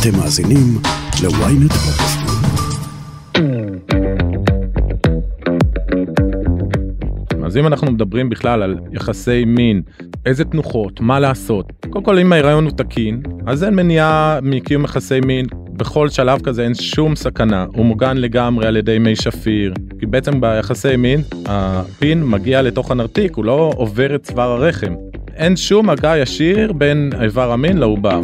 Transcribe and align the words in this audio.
אתם 0.00 0.18
מאזינים 0.18 0.78
ל-ynet 1.22 1.72
פודקאסטים. 1.72 2.36
אז 7.44 7.56
אם 7.56 7.66
אנחנו 7.66 7.92
מדברים 7.92 8.28
בכלל 8.30 8.62
על 8.62 8.76
יחסי 8.92 9.44
מין, 9.44 9.82
איזה 10.26 10.44
תנוחות, 10.44 11.00
מה 11.00 11.20
לעשות, 11.20 11.72
קודם 11.90 12.04
כל 12.04 12.18
אם 12.18 12.32
ההיריון 12.32 12.64
הוא 12.64 12.72
תקין, 12.72 13.22
אז 13.46 13.64
אין 13.64 13.74
מניעה 13.74 14.38
מקיום 14.42 14.84
יחסי 14.84 15.20
מין, 15.20 15.46
בכל 15.72 16.08
שלב 16.08 16.40
כזה 16.40 16.64
אין 16.64 16.74
שום 16.74 17.16
סכנה, 17.16 17.66
הוא 17.74 17.86
מוגן 17.86 18.16
לגמרי 18.16 18.66
על 18.66 18.76
ידי 18.76 18.98
מי 18.98 19.16
שפיר, 19.16 19.74
כי 20.00 20.06
בעצם 20.06 20.40
ביחסי 20.40 20.96
מין 20.96 21.20
הפין 21.46 22.24
מגיע 22.24 22.62
לתוך 22.62 22.90
הנרתיק, 22.90 23.36
הוא 23.36 23.44
לא 23.44 23.72
עובר 23.76 24.14
את 24.14 24.22
צוואר 24.22 24.50
הרחם. 24.50 24.94
אין 25.34 25.56
שום 25.56 25.90
מגע 25.90 26.16
ישיר 26.16 26.72
בין 26.72 27.10
איבר 27.22 27.52
המין 27.52 27.78
לעובר. 27.78 28.20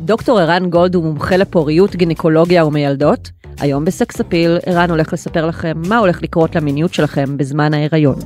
דוקטור 0.00 0.40
ערן 0.40 0.70
גולד 0.70 0.94
הוא 0.94 1.04
מומחה 1.04 1.36
לפוריות, 1.36 1.96
גינקולוגיה 1.96 2.66
ומיילדות. 2.66 3.30
היום 3.60 3.84
בסקס 3.84 4.20
אפיל, 4.20 4.58
ערן 4.66 4.90
הולך 4.90 5.12
לספר 5.12 5.46
לכם 5.46 5.82
מה 5.88 5.98
הולך 5.98 6.22
לקרות 6.22 6.56
למיניות 6.56 6.94
שלכם 6.94 7.36
בזמן 7.36 7.74
ההיריון. 7.74 8.18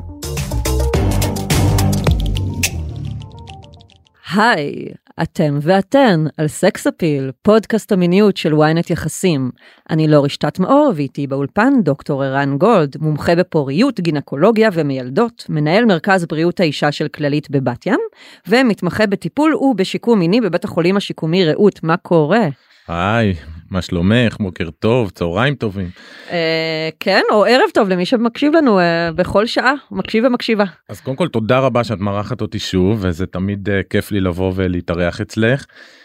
היי, 4.35 4.89
אתם 5.23 5.59
ואתן 5.63 6.25
על 6.37 6.49
סקס 6.49 6.87
אפיל, 6.87 7.31
פודקאסט 7.43 7.93
המיניות 7.93 8.37
של 8.37 8.53
ynet 8.53 8.93
יחסים. 8.93 9.51
אני 9.91 10.09
לא 10.09 10.25
רשתת 10.25 10.59
מאור 10.59 10.93
ואיתי 10.97 11.27
באולפן 11.27 11.73
דוקטור 11.83 12.25
ערן 12.25 12.59
גולד, 12.59 12.97
מומחה 13.01 13.35
בפוריות, 13.35 14.01
גינקולוגיה 14.01 14.69
ומיילדות, 14.73 15.47
מנהל 15.49 15.85
מרכז 15.85 16.27
בריאות 16.27 16.61
האישה 16.61 16.93
של 16.93 17.09
כללית 17.09 17.51
בבת 17.51 17.87
ים, 17.87 18.01
ומתמחה 18.49 19.07
בטיפול 19.07 19.55
ובשיקום 19.55 20.19
מיני 20.19 20.41
בבית 20.41 20.65
החולים 20.65 20.97
השיקומי 20.97 21.45
רעות, 21.45 21.83
מה 21.83 21.97
קורה? 21.97 22.49
היי, 22.89 23.35
מה 23.71 23.83
שלומך? 23.83 24.37
בוקר 24.41 24.71
טוב, 24.71 25.11
צהריים 25.11 25.55
טובים. 25.55 25.89
אה, 26.31 26.89
כן, 27.01 27.23
או 27.31 27.45
ערב 27.45 27.71
טוב 27.75 27.89
למי 27.89 28.07
שמקשיב 28.07 28.53
לנו 28.53 28.79
אה, 28.79 29.13
בכל 29.13 29.47
שעה, 29.47 29.75
מקשיב 29.91 30.25
ומקשיבה. 30.25 30.65
אז 30.89 31.01
קודם 31.01 31.17
כל 31.17 31.29
תודה 31.29 31.59
רבה 31.59 31.85
שאת 31.85 31.99
מארחת 31.99 32.41
אותי 32.41 32.59
שוב 32.59 32.99
וזה 33.01 33.27
תמיד 33.27 33.69
uh, 33.69 33.73
כיף 33.91 34.13
לי 34.13 34.21
לבוא 34.21 34.53
ולהתארח 34.55 35.21
אצלך. 35.21 35.65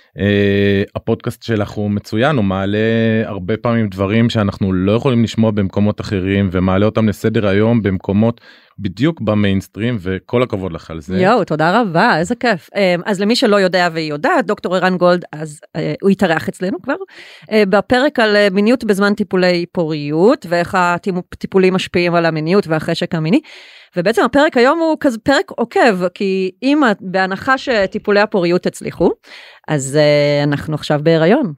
Uh, 0.10 0.22
הפודקאסט 0.96 1.44
שלך 1.44 1.70
הוא 1.70 1.92
מצוין 1.92 2.36
הוא 2.36 2.46
מעלה 2.46 2.78
הרבה 3.26 3.58
פעמים 3.58 3.88
דברים 3.88 4.30
שאנחנו 4.30 4.74
לא 4.74 4.92
יכולים 4.92 5.24
לשמוע 5.24 5.52
במקומות 5.52 6.02
אחרים 6.02 6.50
ומעלה 6.52 6.86
אותם 6.86 7.10
לסדר 7.10 7.48
היום 7.48 7.82
במקומות 7.82 8.42
בדיוק 8.82 9.22
במיינסטרים 9.22 9.98
וכל 10.02 10.44
הכבוד 10.44 10.74
לך 10.74 10.92
על 10.92 11.02
זה. 11.02 11.18
יואו, 11.22 11.44
תודה 11.44 11.82
רבה, 11.82 12.18
איזה 12.18 12.36
כיף. 12.36 12.70
אה, 12.76 12.96
אז 13.06 13.22
למי 13.22 13.36
שלא 13.36 13.56
יודע 13.56 13.90
והיא 13.94 14.10
יודעת, 14.10 14.46
דוקטור 14.46 14.76
ערן 14.76 14.98
גולד, 14.98 15.26
אז 15.34 15.60
אה, 15.76 15.94
הוא 16.02 16.10
התארח 16.10 16.50
אצלנו 16.50 16.82
כבר, 16.82 16.96
אה, 17.52 17.64
בפרק 17.70 18.20
על 18.20 18.36
אה, 18.36 18.48
מיניות 18.52 18.84
בזמן 18.84 19.14
טיפולי 19.14 19.66
פוריות, 19.72 20.46
ואיך 20.50 20.78
הטיפולים 20.80 21.74
משפיעים 21.74 22.16
על 22.16 22.26
המיניות 22.26 22.68
והחשק 22.68 23.16
המיני. 23.16 23.42
ובעצם 23.98 24.24
הפרק 24.24 24.58
היום 24.58 24.80
הוא 24.80 24.98
כזה 25.00 25.18
פרק 25.18 25.52
עוקב, 25.52 26.08
כי 26.14 26.52
אם 26.64 26.82
בהנחה 27.02 27.58
שטיפולי 27.58 28.20
הפוריות 28.20 28.66
הצליחו, 28.66 29.10
אז 29.68 30.00
אנחנו 30.44 30.76
עכשיו 30.76 31.00
בהיריון. 31.04 31.54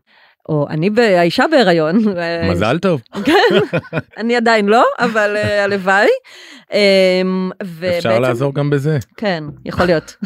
או 0.49 0.67
אני, 0.69 0.89
האישה 0.97 1.45
בהיריון. 1.51 1.97
אה, 2.17 2.49
מזל 2.51 2.79
טוב. 2.79 3.01
כן, 3.25 3.77
אני 4.17 4.35
עדיין 4.35 4.65
לא, 4.65 4.85
אבל 4.99 5.37
אה, 5.37 5.63
הלוואי. 5.63 6.07
אמ, 6.73 7.51
אפשר 7.97 8.19
לעזור 8.19 8.53
גם 8.53 8.69
בזה. 8.69 8.97
כן, 9.17 9.43
יכול 9.65 9.85
להיות. 9.85 10.15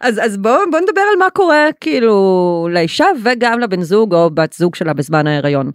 אז 0.00 0.18
אז 0.24 0.36
בואו 0.36 0.60
בוא 0.70 0.80
נדבר 0.80 1.00
על 1.00 1.18
מה 1.18 1.30
קורה 1.30 1.68
כאילו 1.80 2.68
לאישה 2.72 3.06
וגם 3.24 3.60
לבן 3.60 3.82
זוג 3.82 4.14
או 4.14 4.30
בת 4.30 4.52
זוג 4.52 4.74
שלה 4.74 4.92
בזמן 4.92 5.26
ההיריון. 5.26 5.70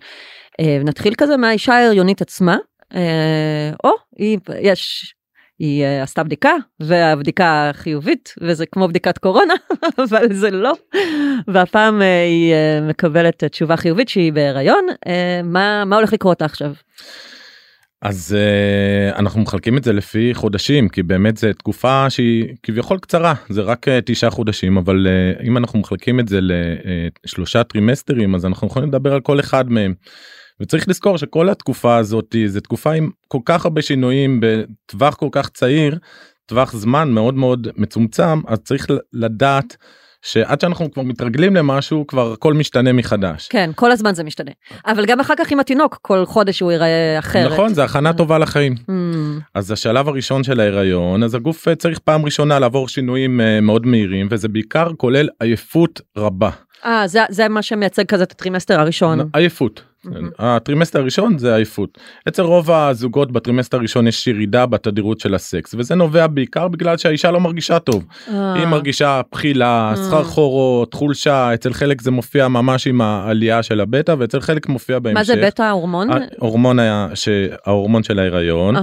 אה, 0.60 0.78
נתחיל 0.84 1.14
כזה 1.18 1.38
מהאישה 1.38 1.74
ההריונית 1.74 2.22
עצמה. 2.22 2.58
או, 3.84 3.92
יש, 4.62 5.14
היא 5.64 5.84
אה, 5.84 6.04
עשתה 6.04 6.24
בדיקה 6.24 6.54
והבדיקה 6.80 7.72
חיובית 7.74 8.34
וזה 8.42 8.66
כמו 8.66 8.88
בדיקת 8.88 9.18
קורונה 9.18 9.54
אבל 10.04 10.34
זה 10.34 10.52
לא. 10.52 10.74
והפעם 11.48 12.02
אה, 12.02 12.24
היא 12.24 12.54
אה, 12.54 12.82
מקבלת 12.82 13.44
תשובה 13.44 13.78
חיובית 13.78 14.10
שהיא 14.10 14.34
בהיריון. 14.34 14.88
מה, 15.44 15.86
מה 15.86 15.96
הולך 15.96 16.14
לקרות 16.14 16.42
עכשיו? 16.42 16.74
אז 18.02 18.36
אה, 18.36 19.20
אנחנו 19.20 19.42
מחלקים 19.42 19.78
את 19.78 19.84
זה 19.84 19.94
לפי 19.94 20.34
חודשים 20.34 20.90
כי 20.90 21.04
באמת 21.04 21.38
זה 21.38 21.54
תקופה 21.54 22.10
שהיא 22.10 22.46
כביכול 22.64 22.98
קצרה 22.98 23.34
זה 23.50 23.62
רק 23.62 23.88
אה, 23.88 23.92
תשעה 24.06 24.30
חודשים 24.30 24.78
אבל 24.78 25.08
אה, 25.08 25.44
אם 25.44 25.58
אנחנו 25.58 25.80
מחלקים 25.80 26.20
את 26.20 26.28
זה 26.28 26.40
לשלושה 27.24 27.64
טרימסטרים 27.64 28.36
אז 28.36 28.46
אנחנו 28.46 28.68
יכולים 28.68 28.90
לדבר 28.90 29.14
על 29.14 29.22
כל 29.22 29.40
אחד 29.40 29.70
מהם. 29.72 29.94
וצריך 30.64 30.90
לזכור 30.90 31.18
שכל 31.18 31.50
התקופה 31.50 31.96
הזאת 31.96 32.36
זה 32.46 32.62
תקופה 32.62 32.92
עם 32.92 33.10
כל 33.28 33.40
כך 33.46 33.66
הרבה 33.66 33.82
שינויים 33.82 34.40
בטווח 34.42 35.16
כל 35.16 35.30
כך 35.32 35.50
צעיר 35.50 35.98
טווח 36.46 36.74
זמן 36.76 37.12
מאוד 37.12 37.34
מאוד 37.34 37.68
מצומצם 37.78 38.42
אז 38.48 38.58
צריך 38.60 38.88
לדעת 39.14 39.78
שעד 40.24 40.62
שאנחנו 40.62 40.92
כבר 40.92 41.04
מתרגלים 41.04 41.56
למשהו 41.56 42.08
כבר 42.08 42.34
הכל 42.34 42.54
משתנה 42.54 42.94
מחדש. 42.94 43.48
כן, 43.48 43.72
כל 43.76 43.92
הזמן 43.92 44.14
זה 44.16 44.24
משתנה. 44.24 44.52
אבל 44.86 45.06
גם 45.06 45.20
אחר 45.20 45.34
כך 45.38 45.52
עם 45.52 45.60
התינוק, 45.60 46.00
כל 46.02 46.26
חודש 46.26 46.60
הוא 46.60 46.72
ייראה 46.72 47.20
אחרת. 47.20 47.52
נכון 47.52 47.74
זה 47.74 47.84
הכנה 47.84 48.14
טובה 48.14 48.38
לחיים. 48.38 48.76
אממ, 48.76 48.92
אז 49.54 49.72
השלב 49.72 50.08
הראשון 50.08 50.44
של 50.44 50.60
ההיריון 50.60 51.24
אז 51.24 51.36
הגוף 51.36 51.68
אה, 51.68 51.76
צריך 51.76 52.00
פעם 52.00 52.26
ראשונה 52.26 52.60
לעבור 52.60 52.88
שינויים 52.88 53.42
אה, 53.42 53.62
מאוד 53.62 53.86
מהירים 53.86 54.28
וזה 54.32 54.48
בעיקר 54.48 54.92
כולל 54.98 55.30
עייפות 55.40 56.02
רבה. 56.18 56.50
אה, 56.86 57.08
זה, 57.08 57.20
זה 57.30 57.48
מה 57.48 57.62
שמייצג 57.62 58.06
כזה 58.06 58.24
את 58.24 58.32
הטרימסטר 58.32 58.80
הראשון. 58.80 59.30
עייפות. 59.34 59.93
מהמם. 60.06 60.30
הטרימסטר 60.40 61.00
הראשון 61.00 61.38
זה 61.38 61.56
עייפות. 61.56 61.98
אצל 62.28 62.42
רוב 62.42 62.72
הזוגות 62.72 63.32
בטרימסטר 63.32 63.78
הראשון 63.78 64.08
יש 64.08 64.28
ירידה 64.28 64.66
בתדירות 64.66 65.20
של 65.20 65.36
הסקס 65.36 65.76
וזה 65.78 65.96
נובע 65.96 66.28
בעיקר 66.28 66.68
בגלל 66.68 66.98
שהאישה 66.98 67.32
לא 67.32 67.40
מרגישה 67.40 67.80
טוב. 67.80 68.06
אה, 68.32 68.54
היא 68.54 68.66
מרגישה 68.66 69.22
בחילה, 69.32 69.90
אה. 69.90 69.96
סחרחורות, 69.96 70.94
חולשה, 70.94 71.54
אצל 71.54 71.74
חלק 71.74 72.02
זה 72.02 72.12
מופיע 72.12 72.48
ממש 72.48 72.88
עם 72.88 73.02
העלייה 73.02 73.64
של 73.64 73.82
הבטא 73.82 74.16
ואצל 74.18 74.40
חלק 74.40 74.70
מופיע 74.70 75.00
בהמשך. 75.00 75.18
מה 75.18 75.24
זה 75.24 75.46
בטא 75.46 75.62
ההורמון? 75.62 76.10
ההורמון 76.42 76.78
שההורמון 77.14 78.04
של 78.04 78.20
ההיריון. 78.20 78.76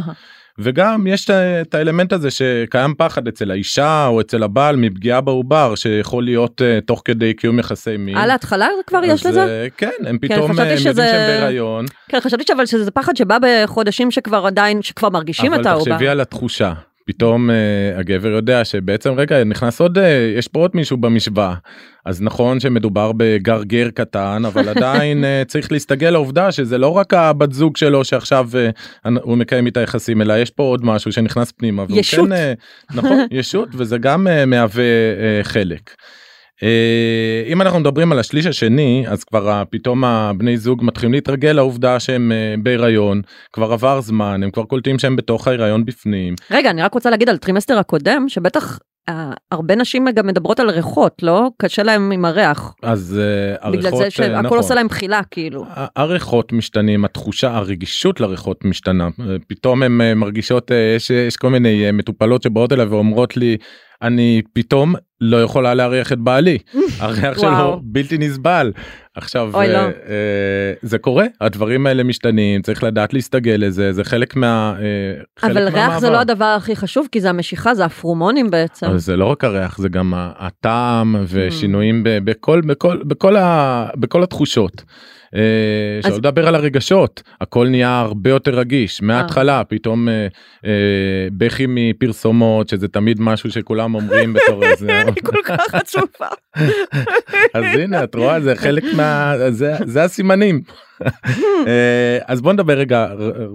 וגם 0.63 1.07
יש 1.07 1.31
את 1.31 1.75
האלמנט 1.75 2.13
הזה 2.13 2.29
שקיים 2.31 2.95
פחד 2.99 3.29
אצל 3.29 3.51
האישה 3.51 4.07
או 4.07 4.21
אצל 4.21 4.43
הבעל 4.43 4.77
מפגיעה 4.77 5.21
בעובר 5.21 5.75
שיכול 5.75 6.25
להיות 6.25 6.61
uh, 6.61 6.85
תוך 6.87 7.03
כדי 7.05 7.35
קיום 7.35 7.59
יחסי 7.59 7.97
מין. 7.97 8.17
על 8.17 8.31
ההתחלה 8.31 8.67
כבר 8.87 9.01
יש 9.05 9.27
לזה? 9.27 9.45
אה, 9.47 9.67
כן 9.77 9.91
הם 10.07 10.19
פתאום 10.19 10.53
חשבתי 10.53 10.61
אה, 10.61 10.65
הם 10.65 10.79
יודעים 10.79 10.79
שזה- 10.79 11.07
שהם 11.11 11.41
בהיריון 11.41 11.85
כן, 12.09 12.21
חשבתי 12.21 12.53
אבל 12.53 12.67
שזה 12.67 12.91
פחד 12.91 13.17
שבא 13.17 13.39
בחודשים 13.43 14.11
שכבר 14.11 14.47
עדיין, 14.47 14.83
שכבר 14.83 15.09
מרגישים 15.09 15.55
את 15.55 15.59
אבל 15.59 15.69
העובר. 15.69 15.91
תחשבי 15.93 16.09
על 16.09 16.21
התחושה 16.21 16.73
פתאום 17.13 17.51
uh, 17.51 17.99
הגבר 17.99 18.29
יודע 18.29 18.65
שבעצם 18.65 19.13
רגע 19.13 19.45
נכנס 19.45 19.81
עוד 19.81 19.99
uh, 19.99 20.01
יש 20.39 20.49
פה 20.49 20.61
עוד 20.61 20.71
מישהו 20.75 20.97
במשוואה 20.97 21.55
אז 22.05 22.23
נכון 22.23 22.61
שמדובר 22.61 23.13
בגרגר 23.17 23.91
קטן 23.91 24.43
אבל 24.47 24.69
עדיין 24.77 25.25
uh, 25.25 25.49
צריך 25.49 25.73
להסתגל 25.73 26.11
לעובדה 26.11 26.53
שזה 26.53 26.79
לא 26.79 26.97
רק 26.97 27.15
הבת 27.15 27.53
זוג 27.53 27.77
שלו 27.77 28.05
שעכשיו 28.05 28.49
uh, 28.53 29.09
הוא 29.23 29.37
מקיים 29.37 29.67
איתה 29.67 29.81
יחסים 29.81 30.23
אלא 30.23 30.39
יש 30.39 30.51
פה 30.51 30.63
עוד 30.63 30.85
משהו 30.85 31.13
שנכנס 31.13 31.53
פנימה. 31.53 31.85
והוא 31.89 32.01
ישות. 32.01 32.29
כן, 32.29 32.53
uh, 32.91 32.97
נכון 32.97 33.19
ישות 33.31 33.69
וזה 33.73 33.99
גם 33.99 34.27
uh, 34.27 34.47
מהווה 34.47 34.85
uh, 34.85 35.45
חלק. 35.45 35.91
Uh, 36.61 37.53
אם 37.53 37.63
אנחנו 37.63 37.81
מדברים 37.81 38.13
על 38.13 38.19
השליש 38.19 38.47
השני 38.47 39.05
אז 39.09 39.25
כבר 39.25 39.63
פתאום 39.71 40.05
הבני 40.05 40.57
זוג 40.57 40.85
מתחילים 40.85 41.13
להתרגל 41.13 41.53
לעובדה 41.53 42.01
שהם 42.01 42.33
uh, 42.33 42.61
בהיריון 42.63 43.23
כבר 43.53 43.73
עבר 43.73 44.01
זמן 44.01 44.43
הם 44.43 44.51
כבר 44.51 44.65
קולטים 44.65 44.99
שהם 44.99 45.17
בתוך 45.17 45.49
ההיריון 45.49 45.85
בפנים 45.85 46.35
רגע, 46.51 46.71
אני 46.71 46.83
רק 46.83 46.95
רוצה 46.95 47.11
להגיד 47.11 47.29
על 47.29 47.37
טרימסטר 47.37 47.79
הקודם, 47.79 48.29
שבטח 48.29 48.79
אה, 49.09 49.33
הרבה 49.53 49.77
נשים 49.77 50.09
גם 50.15 50.27
מדברות 50.27 50.61
על 50.61 50.71
ריחות, 50.71 51.23
לא? 51.23 51.49
קשה 51.57 51.83
להם 51.83 52.13
עם 52.13 52.25
הריח. 52.25 52.75
אז 52.83 53.21
אה, 53.63 53.69
בגלל 53.69 53.87
הריחות 53.87 54.03
זה 54.03 54.11
שהכל 54.11 54.43
נכון. 54.43 54.59
עושה 54.59 54.75
להם 54.75 54.87
בחילה, 54.87 55.21
כאילו. 55.31 55.65
הריחות 55.97 56.53
משתנים 56.53 57.05
התחושה 57.05 57.57
הרגישות 57.57 58.21
לריחות 58.21 58.65
משתנה 58.65 59.05
אה, 59.21 59.37
פתאום 59.49 59.83
הם 59.83 60.01
אה, 60.01 60.15
מרגישות 60.15 60.73
אה, 60.73 60.93
יש 60.97 61.11
יש 61.11 61.37
כל 61.37 61.51
מיני 61.51 61.87
אה, 61.87 61.93
מטופלות 61.93 62.43
שבאות 62.43 62.73
אליי 62.73 62.87
ואומרות 62.87 63.37
לי 63.37 63.57
אני 64.03 64.43
פתאום 64.53 64.95
לא 65.21 65.43
יכולה 65.43 65.75
להריח 65.75 66.13
את 66.13 66.19
בעלי 66.19 66.59
הריח 67.01 67.39
שלו. 67.39 67.81
בלתי 67.83 68.19
נסבל 68.19 68.73
עכשיו 69.17 69.51
אוי, 69.55 69.69
לא. 69.69 69.73
אה, 69.79 69.85
אה, 69.85 69.91
זה 70.83 70.99
קורה 70.99 71.27
הדברים 71.41 71.87
האלה 71.87 72.03
משתנים 72.05 72.63
צריך 72.63 72.83
לדעת 72.85 73.13
להסתגל 73.15 73.57
לזה 73.59 73.93
זה 73.93 74.05
חלק 74.05 74.37
מה 74.37 74.75
אה, 74.79 75.23
חלק 75.39 75.57
אבל 75.57 75.65
ריח 75.69 75.75
זה 75.75 75.81
מהמעבר. 75.87 76.11
לא 76.11 76.21
הדבר 76.21 76.45
הכי 76.45 76.77
חשוב 76.77 77.09
כי 77.13 77.21
זה 77.21 77.31
המשיכה 77.31 77.75
זה 77.75 77.85
הפרומונים 77.85 78.51
בעצם. 78.51 78.87
אבל 78.87 78.99
זה 78.99 79.17
לא 79.17 79.25
רק 79.25 79.45
הריח 79.45 79.79
זה 79.79 79.89
גם 79.89 80.13
הטעם 80.17 81.17
ושינויים 81.29 82.03
ב- 82.05 82.19
בכל 82.31 82.61
בכל 82.61 83.03
בכל 83.07 83.37
ה- 83.37 83.89
בכל 83.97 84.23
התחושות. 84.23 84.83
אה, 85.35 86.03
שלא 86.03 86.17
לדבר 86.17 86.49
על 86.49 86.55
הרגשות 86.55 87.23
הכל 87.41 87.69
נהיה 87.69 88.01
הרבה 88.01 88.31
יותר 88.31 88.59
רגיש 88.59 89.03
מההתחלה 89.03 89.65
פתאום 89.65 90.09
אה, 90.09 90.27
אה, 90.65 90.71
בכי 91.33 91.65
מפרסומות 91.69 92.69
שזה 92.69 92.89
תמיד 92.89 93.21
משהו 93.21 93.51
שכולם 93.51 93.95
אומרים 93.95 94.33
בתור 94.33 94.65
איזה 94.67 95.01
אני 95.01 95.13
כל 95.25 95.43
כך 95.45 95.75
עצובה. 95.75 96.29
אז 97.55 97.65
הנה 97.75 98.05
את 98.05 98.15
רואה 98.15 98.41
זה 98.41 98.57
חלק 98.57 98.85
מה 98.97 99.35
זה 99.51 99.75
זה 99.87 100.03
הסימנים. 100.03 100.63
אה, 101.67 102.19
אז 102.27 102.41
בוא 102.41 102.53
נדבר 102.53 102.79
רגע 102.79 103.05
ר- 103.05 103.23
ר- 103.23 103.49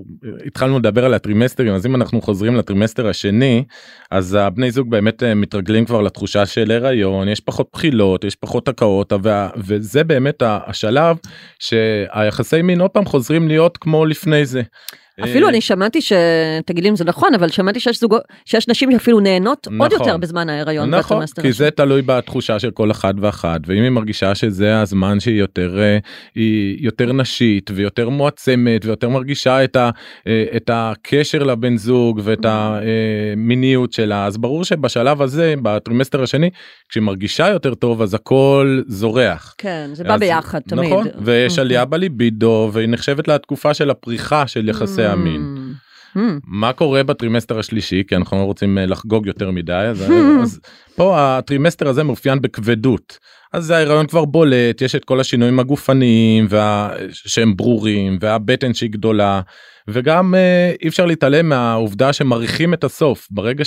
התחלנו 0.45 0.80
לדבר 0.80 1.06
על 1.06 1.13
הטרימסטרים 1.13 1.74
אז 1.74 1.86
אם 1.86 1.95
אנחנו 1.95 2.21
חוזרים 2.21 2.56
לטרימסטר 2.56 3.07
השני 3.07 3.63
אז 4.12 4.38
הבני 4.39 4.71
זוג 4.71 4.89
באמת 4.89 5.24
אה, 5.24 5.36
מתרגלים 5.36 5.86
כבר 5.86 6.01
לתחושה 6.01 6.45
של 6.45 6.71
הריון 6.71 7.27
יש 7.27 7.39
פחות 7.39 7.68
בחילות 7.74 8.24
יש 8.24 8.36
פחות 8.36 8.68
הקאות 8.68 9.13
וזה 9.57 10.03
באמת 10.03 10.44
השלב 10.45 11.18
שהיחסי 11.59 12.62
מין 12.62 12.81
עוד 12.81 12.92
פעם 12.92 13.06
חוזרים 13.06 13.47
להיות 13.47 13.77
כמו 13.77 14.06
לפני 14.06 14.45
זה. 14.45 14.62
אפילו 15.24 15.46
אה, 15.46 15.50
אני 15.52 15.62
שמעתי 15.62 16.00
שתגיד 16.02 16.84
לי 16.84 16.90
אם 16.90 16.96
זה 16.96 17.04
נכון 17.06 17.34
אבל 17.34 17.50
שמעתי 17.50 17.80
שיש 17.80 18.00
זוגות 18.00 18.22
שיש 18.46 18.68
נשים 18.68 18.92
שאפילו 18.92 19.20
נהנות 19.20 19.68
עוד 19.80 19.94
נכון. 19.94 20.08
יותר 20.08 20.18
בזמן 20.18 20.50
ההיריון. 20.50 20.90
נכון, 20.90 21.24
כי. 21.42 21.52
זה 21.52 21.72
תלוי 21.72 22.02
בתחושה 22.02 22.60
של 22.60 22.72
כל 22.72 22.92
אחד 22.92 23.14
ואחת 23.22 23.62
ואם 23.68 23.84
היא 23.84 23.90
מרגישה 23.90 24.36
שזה 24.36 24.82
הזמן 24.82 25.20
שהיא 25.20 25.40
יותר 25.40 25.80
אה, 25.80 25.98
יותר 26.80 27.14
נשית 27.14 27.72
ויותר 27.74 28.10
מועצמת 28.10 28.86
ויותר 28.86 29.10
מרגישה 29.10 29.64
את, 29.64 29.76
ה, 29.76 29.90
אה, 30.28 30.46
את 30.56 30.70
הקשר 30.74 31.44
לבן 31.44 31.78
זוג 31.78 32.22
ואת 32.24 32.46
המיניות 32.46 33.94
שלה 33.94 34.26
אז 34.26 34.38
ברור 34.38 34.64
שבשלב 34.64 35.22
הזה 35.22 35.54
בטרימסטר 35.62 36.24
השני 36.24 36.50
כשהיא 36.90 37.04
מרגישה 37.04 37.48
יותר 37.50 37.74
טוב 37.76 38.02
אז 38.02 38.14
הכל 38.14 38.82
זורח. 38.88 39.56
כן 39.58 39.90
זה 39.94 40.04
בא 40.04 40.14
אז- 40.14 40.20
ביחד 40.20 40.60
תמיד. 40.60 40.86
נכון 40.86 41.08
ויש 41.22 41.52
אוקיי. 41.52 41.62
עלייה 41.62 41.86
בליבידו 41.86 42.70
והיא 42.74 42.90
נחשבת 42.90 43.28
לתקופה 43.28 43.74
של 43.74 43.90
הפריחה 43.90 44.48
של 44.48 44.70
יחסי 44.70 45.05
המין. 45.12 45.74
אממ. 46.18 46.19
מה 46.48 46.74
קורה 46.74 47.04
בטרימסטר 47.04 47.60
השלישי? 47.60 48.04
כי 48.07 48.16
אנחנו 48.16 48.38
לא 48.38 48.44
רוצים 48.44 48.78
אה, 48.78 48.86
לחגוג 48.86 49.28
יותר 49.28 49.52
מדי 49.52 49.74
אז, 49.74 50.12
אז 50.42 50.60
פה 50.96 51.16
הטרימסטר 51.19 51.88
הזה 51.88 52.04
מאופיין 52.04 52.42
בכבדות. 52.42 53.19
אז 53.54 53.72
ההיריון 53.72 54.07
כבר 54.07 54.25
בולט 54.25 54.81
יש 54.81 54.96
את 54.96 55.06
כל 55.06 55.19
השינויים 55.19 55.60
הגופניים 55.60 56.46
וה... 56.50 56.90
שהם 57.12 57.56
ברורים 57.56 58.18
והבטן 58.22 58.74
שהיא 58.74 58.90
גדולה 58.90 59.42
וגם 59.88 60.36
אה, 60.36 60.74
אי 60.81 60.88
אפשר 60.88 61.06
להתעלם 61.06 61.50
מהעובדה 61.50 62.13
שמריחים 62.13 62.74
את 62.74 62.84
הסוף. 62.84 63.28
ברגע 63.31 63.66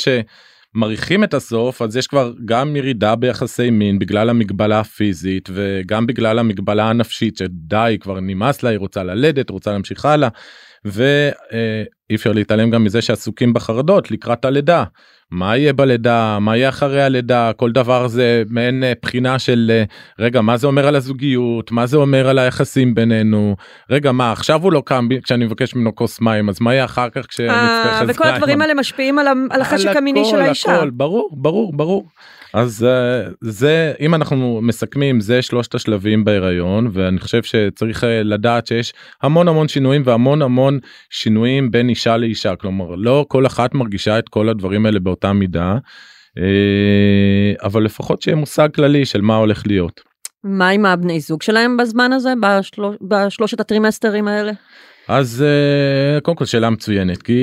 שמריחים 0.75 1.25
את 1.25 1.35
הסוף 1.35 1.83
אז 1.83 1.97
יש 1.97 2.07
כבר 2.07 2.33
גם 2.45 2.77
ירידה 2.77 3.17
ביחסי 3.17 3.71
מין 3.71 3.99
בגלל 3.99 4.31
המגבלה 4.31 4.81
הפיזית 4.81 5.49
וגם 5.53 6.07
בגלל 6.07 6.39
המגבלה 6.39 6.91
הנפשית 6.91 7.37
שדי 7.37 7.97
כבר 8.01 8.21
נמאס 8.21 8.63
לה 8.63 8.71
היא 8.71 8.79
רוצה 8.79 9.03
ללדת 9.03 9.51
רוצה 9.51 9.73
להמשיך 9.73 10.05
הלאה. 10.05 10.29
ואי 12.11 12.17
אפשר 12.17 12.33
להתעלם 12.33 12.71
גם 12.71 12.85
מזה 12.85 13.03
שעסוקים 13.03 13.53
בחרדות 13.53 14.11
לקראת 14.11 14.45
הלידה. 14.45 14.85
מה 15.31 15.57
יהיה 15.57 15.73
בלידה 15.73 16.39
מה 16.41 16.57
יהיה 16.57 16.69
אחרי 16.69 17.03
הלידה 17.03 17.53
כל 17.57 17.73
דבר 17.73 18.09
זה 18.09 18.43
מעין 18.49 18.85
אה, 18.85 18.93
בחינה 19.03 19.39
של 19.39 19.71
אה, 19.75 19.85
רגע 20.19 20.41
מה 20.41 20.57
זה 20.57 20.67
אומר 20.67 20.87
על 20.87 20.97
הזוגיות 20.97 21.71
מה 21.71 21.87
זה 21.87 21.97
אומר 21.97 22.29
על 22.29 22.39
היחסים 22.39 22.95
בינינו 22.95 23.57
רגע 23.91 24.13
מה 24.13 24.33
עכשיו 24.33 24.63
הוא 24.63 24.73
לא 24.73 24.83
קם 24.87 25.09
כשאני 25.23 25.45
מבקש 25.45 25.75
ממנו 25.75 25.95
כוס 25.95 26.21
מים 26.21 26.49
אז 26.49 26.61
מה 26.61 26.75
יהיה 26.75 26.85
אחר 26.85 27.11
כך 27.11 27.27
כשנצטרך 27.27 27.53
אה, 27.53 28.03
וכל? 28.09 28.29
הדברים 28.29 28.63
האלה 28.63 28.75
משפיעים 28.75 29.19
על 29.51 29.61
החשק 29.61 29.97
המיני 29.97 30.25
של 30.25 30.41
האישה. 30.41 30.81
ברור 30.93 31.31
ברור 31.33 31.73
ברור 31.77 32.09
אז 32.55 32.87
uh, 32.87 33.35
זה 33.41 33.93
אם 34.01 34.15
אנחנו 34.15 34.61
מסכמים 34.63 35.21
זה 35.21 35.43
שלושת 35.43 35.75
השלבים 35.75 36.25
בהיריון 36.25 36.91
ואני 36.93 37.19
חושב 37.19 37.43
שצריך 37.43 38.05
uh, 38.05 38.07
לדעת 38.25 38.67
שיש 38.67 38.93
המון 39.23 39.49
המון 39.49 39.69
שינויים 39.69 40.03
והמון 40.05 40.43
המון 40.43 40.79
שינויים 41.11 41.71
בין 41.71 41.89
אישה 41.89 42.17
לאישה 42.17 42.57
כלומר 42.57 42.95
לא 42.95 43.25
כל 43.29 43.47
אחת 43.47 43.75
מרגישה 43.75 44.19
את 44.19 44.29
כל 44.29 44.49
הדברים 44.49 44.87
האלה 44.87 45.01
באותה 45.01 45.33
מידה 45.33 45.77
uh, 46.39 46.41
אבל 47.67 47.85
לפחות 47.85 48.23
שיהיה 48.23 48.37
מושג 48.37 48.69
כללי 48.75 49.05
של 49.05 49.21
מה 49.21 49.37
הולך 49.37 49.67
להיות. 49.67 50.01
מה 50.45 50.69
עם 50.69 50.87
הבני 50.87 51.21
זוג 51.21 51.43
שלהם 51.43 51.77
בזמן 51.77 52.13
הזה 52.13 52.33
בשלוש- 52.43 52.97
בשלושת 53.09 53.61
הטרימסטרים 53.61 54.29
האלה? 54.29 54.53
אז 55.09 55.45
אה, 55.47 56.21
קודם 56.21 56.37
כל 56.37 56.45
שאלה 56.45 56.71
מצוינת 56.71 57.23
כי 57.23 57.43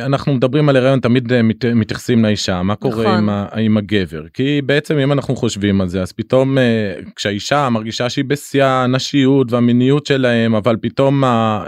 אנחנו 0.00 0.34
מדברים 0.34 0.68
על 0.68 0.76
הריון 0.76 1.00
תמיד 1.00 1.32
אה, 1.32 1.42
מת, 1.42 1.64
מתייחסים 1.64 2.24
לאישה 2.24 2.62
מה 2.62 2.76
קורה 2.76 3.04
נכון. 3.04 3.18
עם, 3.18 3.28
ה, 3.28 3.46
עם 3.56 3.76
הגבר 3.76 4.28
כי 4.28 4.62
בעצם 4.66 4.98
אם 4.98 5.12
אנחנו 5.12 5.36
חושבים 5.36 5.80
על 5.80 5.88
זה 5.88 6.02
אז 6.02 6.12
פתאום 6.12 6.58
אה, 6.58 6.94
כשהאישה 7.16 7.68
מרגישה 7.68 8.10
שהיא 8.10 8.24
בשיא 8.24 8.64
הנשיות 8.64 9.52
והמיניות 9.52 10.06
שלהם 10.06 10.54
אבל 10.54 10.76
פתאום 10.80 11.24
ה, 11.24 11.64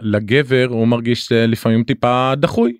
לגבר 0.00 0.66
הוא 0.68 0.88
מרגיש 0.88 1.32
לפעמים 1.32 1.84
טיפה 1.84 2.32
דחוי 2.36 2.72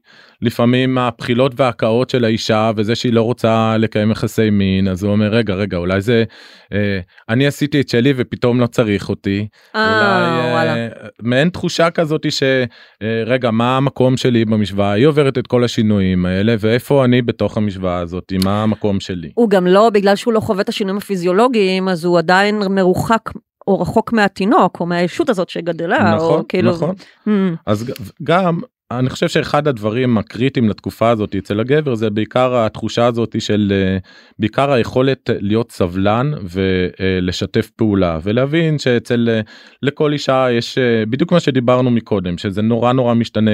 לפעמים 0.42 0.98
הבחילות 0.98 1.52
וההקאות 1.56 2.10
של 2.10 2.24
האישה 2.24 2.70
וזה 2.76 2.94
שהיא 2.94 3.12
לא 3.12 3.22
רוצה 3.22 3.76
לקיים 3.78 4.10
יחסי 4.10 4.50
מין 4.50 4.88
אז 4.88 5.02
הוא 5.02 5.12
אומר 5.12 5.28
רגע 5.28 5.54
רגע 5.54 5.76
אולי 5.76 6.00
זה 6.00 6.24
אה, 6.72 7.00
אני 7.28 7.46
עשיתי 7.46 7.80
את 7.80 7.88
שלי 7.88 8.12
ופתאום 8.16 8.60
לא 8.60 8.66
צריך 8.66 9.08
אותי. 9.08 9.46
אה, 9.76 10.40
אולי 10.40 10.52
וואלה. 10.52 10.76
אה, 10.76 10.88
מעין 11.22 11.48
תחושה 11.48 11.90
כזאת 11.90 12.26
שרגע 12.30 13.50
מה 13.50 13.76
המקום 13.76 14.16
שלי 14.16 14.44
במשוואה? 14.44 14.92
היא 14.92 15.06
עוברת 15.06 15.38
את 15.38 15.46
כל 15.46 15.64
השינויים 15.64 16.26
האלה 16.26 16.54
ואיפה 16.58 17.04
אני 17.04 17.22
בתוך 17.22 17.56
המשוואה 17.56 17.98
הזאת? 17.98 18.32
מה 18.44 18.62
המקום 18.62 19.00
שלי. 19.00 19.30
הוא 19.34 19.50
גם 19.50 19.66
לא, 19.66 19.90
בגלל 19.90 20.16
שהוא 20.16 20.34
לא 20.34 20.40
חווה 20.40 20.62
את 20.62 20.68
השינויים 20.68 20.98
הפיזיולוגיים, 20.98 21.88
אז 21.88 22.04
הוא 22.04 22.18
עדיין 22.18 22.62
מרוחק 22.70 23.30
או 23.66 23.80
רחוק 23.80 24.12
מהתינוק, 24.12 24.80
או 24.80 24.86
מהישות 24.86 25.28
הזאת 25.28 25.48
שגדלה, 25.48 26.14
נכון 26.14 26.38
או 26.38 26.48
כאילו... 26.48 26.72
נכון. 26.72 26.94
Hmm, 27.28 27.30
אז 27.66 27.92
גם 28.22 28.60
אני 28.90 29.10
חושב 29.10 29.28
שאחד 29.28 29.68
הדברים 29.68 30.18
הקריטיים 30.18 30.68
לתקופה 30.68 31.10
הזאת 31.10 31.36
אצל 31.36 31.60
הגבר 31.60 31.94
זה 31.94 32.10
בעיקר 32.10 32.56
התחושה 32.56 33.06
הזאת 33.06 33.40
של 33.40 33.72
אה, 33.74 33.98
בעיקר 34.38 34.72
היכולת 34.72 35.30
להיות 35.40 35.72
סבלן 35.72 36.30
ולשתף 36.50 37.70
פעולה 37.70 38.18
ולהבין 38.22 38.78
שאצל 38.78 39.28
אה, 39.28 39.40
לכל 39.82 40.12
אישה 40.12 40.46
יש 40.50 40.78
אה, 40.78 41.06
בדיוק 41.06 41.32
מה 41.32 41.40
שדיברנו 41.40 41.90
מקודם 41.90 42.38
שזה 42.38 42.62
נורא 42.62 42.92
נורא 42.92 43.14
משתנה 43.14 43.50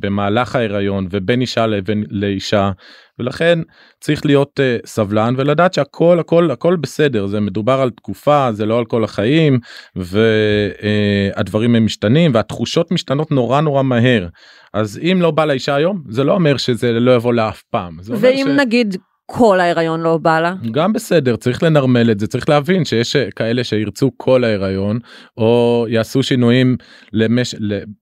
במהלך 0.00 0.56
ההיריון 0.56 1.06
ובין 1.10 1.40
אישה 1.40 1.66
לבין 1.66 2.04
לאישה 2.10 2.70
ולכן 3.18 3.58
צריך 4.00 4.26
להיות 4.26 4.60
uh, 4.60 4.86
סבלן 4.86 5.34
ולדעת 5.36 5.74
שהכל 5.74 6.20
הכל 6.20 6.50
הכל 6.50 6.76
בסדר 6.76 7.26
זה 7.26 7.40
מדובר 7.40 7.80
על 7.80 7.90
תקופה 7.90 8.52
זה 8.52 8.66
לא 8.66 8.78
על 8.78 8.84
כל 8.84 9.04
החיים 9.04 9.58
והדברים 9.96 11.74
הם 11.74 11.84
משתנים 11.84 12.30
והתחושות 12.34 12.90
משתנות 12.90 13.30
נורא 13.30 13.60
נורא 13.60 13.82
מהר 13.82 14.28
אז 14.74 15.00
אם 15.02 15.18
לא 15.20 15.30
בא 15.30 15.44
לאישה 15.44 15.74
היום 15.74 16.02
זה 16.08 16.24
לא 16.24 16.32
אומר 16.32 16.56
שזה 16.56 16.92
לא 16.92 17.14
יבוא 17.14 17.34
לה 17.34 17.48
אף 17.48 17.62
פעם. 17.62 17.98
ואם 18.20 18.46
נגיד 18.56 18.96
כל 19.26 19.60
ההיריון 19.60 20.00
לא 20.00 20.18
בא 20.18 20.40
לה? 20.40 20.54
גם 20.70 20.92
בסדר 20.92 21.36
צריך 21.36 21.62
לנרמל 21.62 22.10
את 22.10 22.20
זה 22.20 22.26
צריך 22.26 22.48
להבין 22.48 22.84
שיש 22.84 23.16
כאלה 23.16 23.64
שירצו 23.64 24.10
כל 24.16 24.44
ההיריון 24.44 24.98
או 25.36 25.86
יעשו 25.88 26.22
שינויים 26.22 26.76
למש... 27.12 27.54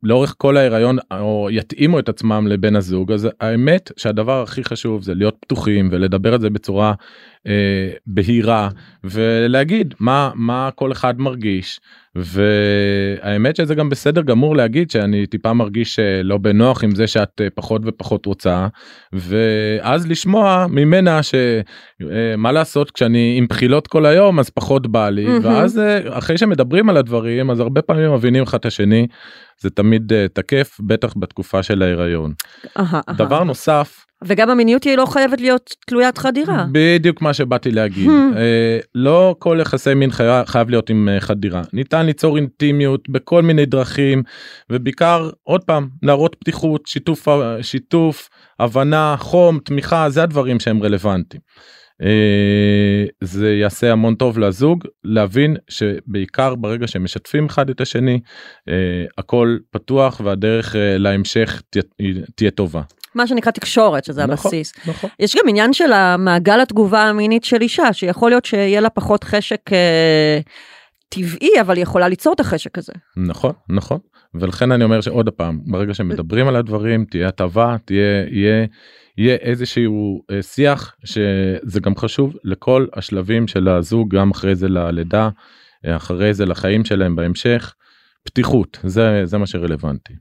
לאורך 0.02 0.34
כל 0.38 0.56
ההיריון 0.56 0.98
או 1.12 1.48
יתאימו 1.50 1.98
את 1.98 2.08
עצמם 2.08 2.46
לבן 2.46 2.76
הזוג 2.76 3.12
אז 3.12 3.28
האמת 3.40 3.90
שהדבר 3.96 4.42
הכי 4.42 4.64
חשוב 4.64 5.02
זה 5.02 5.14
להיות 5.14 5.36
פתוחים 5.40 5.88
ולדבר 5.92 6.34
את 6.34 6.40
זה 6.40 6.50
בצורה 6.50 6.94
אה, 7.46 7.90
בהירה 8.06 8.68
ולהגיד 9.04 9.94
מה 10.00 10.30
מה 10.34 10.70
כל 10.74 10.92
אחד 10.92 11.20
מרגיש 11.20 11.80
והאמת 12.14 13.56
שזה 13.56 13.74
גם 13.74 13.90
בסדר 13.90 14.22
גמור 14.22 14.56
להגיד 14.56 14.90
שאני 14.90 15.26
טיפה 15.26 15.52
מרגיש 15.52 15.98
אה, 15.98 16.22
לא 16.22 16.38
בנוח 16.38 16.84
עם 16.84 16.94
זה 16.94 17.06
שאת 17.06 17.40
אה, 17.40 17.48
פחות 17.54 17.82
ופחות 17.84 18.26
רוצה 18.26 18.66
ואז 19.12 20.06
לשמוע 20.06 20.66
ממנה 20.70 21.20
שמה 21.22 22.52
לעשות 22.52 22.90
כשאני 22.90 23.34
עם 23.38 23.46
בחילות 23.46 23.86
כל 23.86 24.06
היום 24.06 24.38
אז 24.38 24.50
פחות 24.50 24.86
בא 24.86 25.08
לי 25.08 25.26
מהמם. 25.26 25.44
ואז 25.44 25.78
אה, 25.78 26.18
אחרי 26.18 26.38
שמדברים 26.38 26.88
על 26.88 26.96
הדברים 26.96 27.50
אז 27.50 27.60
הרבה 27.60 27.82
פעמים 27.82 28.14
מבינים 28.14 28.42
אחד 28.42 28.58
את 28.58 28.66
השני 28.66 29.06
זה 29.60 29.70
תמיד 29.70 30.12
אה, 30.12 30.26
תקף 30.28 30.76
בטח 30.80 31.14
בתקופה 31.16 31.62
של 31.62 31.82
ההיריון. 31.82 32.32
אהה, 32.78 33.00
אהה. 33.08 33.16
דבר 33.16 33.44
נוסף 33.44 34.04
וגם 34.24 34.50
המיניות 34.50 34.84
היא 34.84 34.96
לא 34.96 35.06
חייבת 35.06 35.40
להיות 35.40 35.74
תלוית 35.86 36.18
חדירה. 36.18 36.66
בדיוק 36.72 37.22
מה 37.22 37.34
שבאתי 37.34 37.70
להגיד 37.70 38.08
Hmm. 38.08 38.36
אה, 38.36 38.78
לא 38.94 39.36
כל 39.38 39.58
יחסי 39.60 39.94
מין 39.94 40.10
חי- 40.10 40.24
חייב 40.46 40.70
להיות 40.70 40.90
עם 40.90 41.08
אה, 41.08 41.20
חדירה 41.20 41.62
ניתן 41.72 42.06
ליצור 42.06 42.36
אינטימיות 42.36 43.08
בכל 43.08 43.42
מיני 43.42 43.66
דרכים 43.66 44.22
ובעיקר 44.70 45.30
עוד 45.42 45.64
פעם 45.64 45.88
להראות 46.02 46.36
פתיחות 46.40 46.86
שיתוף 46.86 47.28
שיתוף 47.62 48.28
הבנה 48.60 49.14
חום 49.18 49.58
תמיכה 49.64 50.10
זה 50.10 50.22
הדברים 50.22 50.60
שהם 50.60 50.82
רלוונטיים. 50.82 51.40
אה, 52.02 53.04
זה 53.20 53.54
יעשה 53.54 53.92
המון 53.92 54.14
טוב 54.14 54.38
לזוג 54.38 54.84
להבין 55.04 55.56
שבעיקר 55.68 56.54
ברגע 56.54 56.86
שהם 56.86 57.04
משתפים 57.04 57.46
אחד 57.46 57.70
את 57.70 57.80
השני 57.80 58.20
אה, 58.68 58.74
הכל 59.18 59.56
פתוח 59.70 60.20
והדרך 60.24 60.76
אה, 60.76 60.98
להמשך 60.98 61.62
תה, 61.70 61.80
תהיה 62.34 62.50
טובה. 62.50 62.82
מה 63.14 63.26
שנקרא 63.26 63.52
תקשורת 63.52 64.04
שזה 64.04 64.26
נכון, 64.26 64.32
הבסיס. 64.32 64.72
נכון. 64.86 65.10
יש 65.20 65.36
גם 65.36 65.48
עניין 65.48 65.72
של 65.72 65.92
המעגל 65.92 66.60
התגובה 66.60 67.02
המינית 67.02 67.44
של 67.44 67.60
אישה 67.60 67.92
שיכול 67.92 68.30
להיות 68.30 68.44
שיהיה 68.44 68.80
לה 68.80 68.90
פחות 68.90 69.24
חשק 69.24 69.60
אה, 69.72 70.40
טבעי 71.08 71.60
אבל 71.60 71.76
היא 71.76 71.82
יכולה 71.82 72.08
ליצור 72.08 72.32
את 72.32 72.40
החשק 72.40 72.78
הזה. 72.78 72.92
נכון 73.16 73.52
נכון 73.68 73.98
ולכן 74.34 74.72
אני 74.72 74.84
אומר 74.84 75.00
שעוד 75.00 75.28
פעם 75.28 75.60
ברגע 75.64 75.94
שמדברים 75.94 76.48
על 76.48 76.56
הדברים 76.56 77.04
תהיה 77.04 77.28
הטבה 77.28 77.76
תהיה 77.84 78.24
יהיה 78.30 78.66
יהיה 79.16 79.36
איזשהו 79.36 80.22
אה, 80.30 80.42
שיח 80.42 80.96
שזה 81.04 81.80
גם 81.82 81.96
חשוב 81.96 82.36
לכל 82.44 82.86
השלבים 82.94 83.48
של 83.48 83.68
הזוג 83.68 84.14
גם 84.14 84.30
אחרי 84.30 84.54
זה 84.54 84.68
ללידה 84.68 85.28
אה, 85.86 85.96
אחרי 85.96 86.34
זה 86.34 86.46
לחיים 86.46 86.84
שלהם 86.84 87.16
בהמשך 87.16 87.74
פתיחות 88.24 88.78
זה 88.84 89.20
זה 89.24 89.38
מה 89.38 89.46
שרלוונטי. 89.46 90.14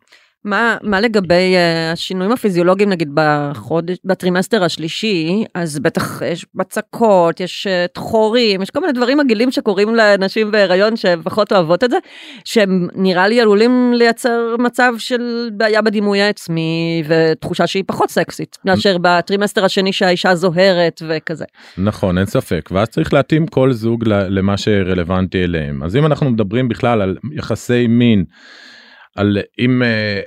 מה, 0.45 0.77
מה 0.83 0.99
לגבי 0.99 1.55
אה, 1.55 1.93
השינויים 1.93 2.31
הפיזיולוגיים 2.31 2.89
נגיד 2.89 3.09
בחודש, 3.13 3.97
בטרימסטר 4.05 4.63
השלישי, 4.63 5.43
אז 5.55 5.79
בטח 5.79 6.21
יש 6.21 6.45
בצקות, 6.55 7.39
יש 7.39 7.67
אה, 7.67 7.93
תחורים, 7.93 8.61
יש 8.61 8.69
כל 8.69 8.79
מיני 8.79 8.93
דברים 8.93 9.17
מגעילים 9.17 9.51
שקורים 9.51 9.95
לנשים 9.95 10.51
בהיריון 10.51 10.95
שפחות 10.95 11.53
אוהבות 11.53 11.83
את 11.83 11.89
זה, 11.89 11.97
שהם 12.45 12.87
נראה 12.95 13.27
לי 13.27 13.41
עלולים 13.41 13.93
לייצר 13.95 14.55
מצב 14.59 14.93
של 14.97 15.49
בעיה 15.53 15.81
בדימוי 15.81 16.21
העצמי 16.21 17.03
ותחושה 17.07 17.67
שהיא 17.67 17.83
פחות 17.87 18.09
סקסית, 18.09 18.57
מאשר 18.65 18.97
בטרימסטר 19.01 19.65
השני 19.65 19.93
שהאישה 19.93 20.35
זוהרת 20.35 21.01
וכזה. 21.07 21.45
נכון 21.77 22.17
אין 22.17 22.25
ספק 22.25 22.69
ואז 22.71 22.87
צריך 22.87 23.13
להתאים 23.13 23.47
כל 23.47 23.71
זוג 23.73 24.03
למה 24.07 24.57
שרלוונטי 24.57 25.43
אליהם 25.43 25.83
אז 25.83 25.95
אם 25.95 26.05
אנחנו 26.05 26.29
מדברים 26.29 26.69
בכלל 26.69 27.01
על 27.01 27.17
יחסי 27.31 27.87
מין. 27.87 28.25
על 29.15 29.37
אם 29.59 29.83
אה, 29.83 30.19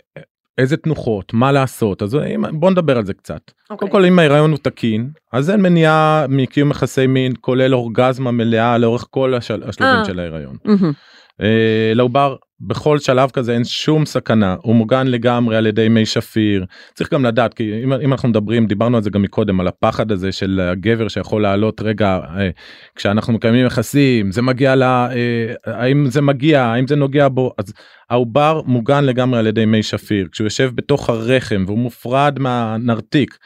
איזה 0.58 0.76
תנוחות 0.76 1.34
מה 1.34 1.52
לעשות 1.52 2.02
אז 2.02 2.14
אם, 2.14 2.60
בוא 2.60 2.70
נדבר 2.70 2.98
על 2.98 3.04
זה 3.04 3.14
קצת. 3.14 3.40
Okay. 3.50 3.62
אוקיי. 3.70 3.78
קודם 3.78 3.92
כל 3.92 4.04
אם 4.04 4.18
ההיריון 4.18 4.50
הוא 4.50 4.58
תקין 4.62 5.10
אז 5.32 5.50
אין 5.50 5.62
מניעה 5.62 6.26
מקיום 6.28 6.70
יחסי 6.70 7.06
מין 7.06 7.32
כולל 7.40 7.74
אורגזמה 7.74 8.30
מלאה 8.30 8.78
לאורך 8.78 9.06
כל 9.10 9.34
השל, 9.34 9.62
השלבים 9.66 9.98
אה. 9.98 10.04
של 10.04 10.20
ההיריון. 10.20 10.56
מהמם. 10.64 10.92
אה, 11.40 11.92
לעובר 11.94 12.36
בכל 12.66 12.98
שלב 12.98 13.30
כזה 13.30 13.54
אין 13.54 13.64
שום 13.64 14.06
סכנה 14.06 14.56
הוא 14.62 14.74
מוגן 14.74 15.06
לגמרי 15.06 15.56
על 15.56 15.66
ידי 15.66 15.88
מי 15.88 16.06
שפיר 16.06 16.64
צריך 16.94 17.12
גם 17.12 17.24
לדעת 17.24 17.54
כי 17.54 17.84
אם, 17.84 17.92
אם 17.92 18.12
אנחנו 18.12 18.28
מדברים 18.28 18.66
דיברנו 18.66 18.96
על 18.96 19.02
זה 19.02 19.10
גם 19.10 19.22
מקודם 19.22 19.60
על 19.60 19.68
הפחד 19.68 20.12
הזה 20.12 20.32
של 20.32 20.60
הגבר 20.60 21.08
שיכול 21.08 21.42
לעלות 21.42 21.80
רגע 21.82 22.18
אה, 22.36 22.50
כשאנחנו 22.96 23.32
מקיימים 23.32 23.66
יחסים 23.66 24.32
זה 24.32 24.42
מגיע 24.42 24.74
ל... 24.76 24.82
אה, 24.82 25.54
האם 25.66 26.06
זה 26.10 26.20
מגיע 26.22 26.62
האם 26.62 26.86
זה 26.86 26.96
נוגע 26.96 27.28
בו 27.28 27.52
אז 27.58 27.72
העובר 28.10 28.60
מוגן 28.66 29.04
לגמרי 29.04 29.38
על 29.38 29.46
ידי 29.46 29.64
מי 29.64 29.82
שפיר 29.82 30.28
כשהוא 30.32 30.46
יושב 30.46 30.70
בתוך 30.74 31.10
הרחם 31.10 31.64
והוא 31.66 31.78
מופרד 31.78 32.38
מהנרתיק. 32.38 33.38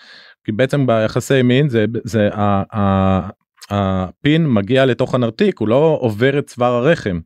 כי 0.44 0.52
בעצם 0.52 0.86
ביחסי 0.86 1.42
מין 1.42 1.68
זה 1.68 1.84
זה 2.04 2.28
ה- 2.32 2.78
ה- 2.78 3.28
הפין 3.70 4.46
מגיע 4.46 4.86
לתוך 4.86 5.14
הנרתיק 5.14 5.58
הוא 5.58 5.68
לא 5.68 5.98
עובר 6.00 6.38
את 6.38 6.46
צוואר 6.46 6.72
הרחם. 6.72 7.18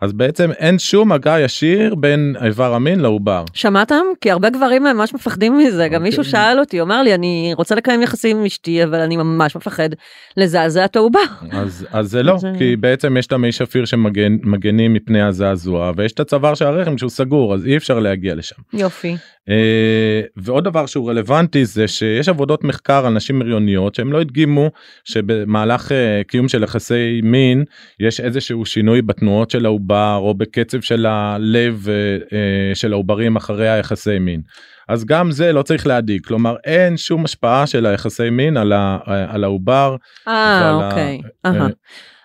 אז 0.00 0.12
בעצם 0.12 0.50
אין 0.52 0.78
שום 0.78 1.12
מגע 1.12 1.40
ישיר 1.40 1.94
בין 1.94 2.36
איבר 2.44 2.74
המין 2.74 3.00
לעובר. 3.00 3.44
שמעתם? 3.52 4.04
כי 4.20 4.30
הרבה 4.30 4.50
גברים 4.50 4.82
ממש 4.84 5.14
מפחדים 5.14 5.58
מזה, 5.58 5.88
גם 5.88 5.94
אוקיי. 5.94 5.98
מישהו 5.98 6.24
שאל 6.24 6.60
אותי, 6.60 6.78
הוא 6.78 6.86
אמר 6.86 7.02
לי, 7.02 7.14
אני 7.14 7.52
רוצה 7.56 7.74
לקיים 7.74 8.02
יחסים 8.02 8.36
עם 8.36 8.44
אשתי, 8.44 8.84
אבל 8.84 9.00
אני 9.00 9.16
ממש 9.16 9.56
מפחד 9.56 9.88
לזעזע 10.36 10.84
את 10.84 10.96
העובר. 10.96 11.20
אז 11.50 11.86
אז 11.90 12.10
זה 12.10 12.22
לא 12.22 12.36
כי 12.58 12.76
בעצם 12.76 13.16
יש 13.16 13.26
את 13.26 13.32
המי 13.32 13.52
שפיר 13.52 13.84
שמגנים 13.84 14.92
מפני 14.94 15.22
הזעזוע 15.22 15.92
ויש 15.96 16.12
את 16.12 16.20
הצוואר 16.20 16.54
של 16.54 16.64
הרחם 16.64 16.98
שהוא 16.98 17.10
סגור 17.10 17.54
אז 17.54 17.66
אי 17.66 17.76
אפשר 17.76 17.98
להגיע 17.98 18.34
לשם. 18.34 18.56
יופי. 18.72 19.16
אה, 19.48 20.20
ועוד 20.36 20.64
דבר 20.64 20.86
שהוא 20.86 21.10
רלוונטי 21.10 21.64
זה 21.64 21.88
שיש 21.88 22.28
עבודות 22.28 22.64
מחקר 22.64 23.06
על 23.06 23.12
נשים 23.12 23.42
הריוניות 23.42 23.94
שהם 23.94 24.12
לא 24.12 24.20
הדגימו 24.20 24.70
שבמהלך 25.04 25.92
אה, 25.92 26.22
קיום 26.28 26.48
של 26.48 26.62
יחסי 26.62 27.20
מין 27.22 27.64
יש 28.00 28.20
איזשהו 28.20 28.66
שינוי 28.66 29.02
בתנועות 29.02 29.50
של 29.50 29.66
העובר 29.66 30.18
או 30.22 30.34
בקצב 30.34 30.80
של 30.80 31.06
הלב 31.06 31.86
אה, 31.88 32.74
של 32.74 32.92
העוברים 32.92 33.36
אחרי 33.36 33.68
היחסי 33.68 34.18
מין. 34.18 34.40
אז 34.88 35.04
גם 35.04 35.30
זה 35.30 35.52
לא 35.52 35.62
צריך 35.62 35.86
להדאיג 35.86 36.24
כלומר 36.26 36.56
אין 36.64 36.96
שום 36.96 37.24
השפעה 37.24 37.66
של 37.66 37.86
היחסי 37.86 38.30
מין 38.30 38.56
על 38.56 38.72
ה- 38.72 38.98
על 39.28 39.44
העובר. 39.44 39.96
אה, 40.28 40.32
ה- 40.34 40.74
אוקיי. 40.90 41.20
אהה. 41.46 41.68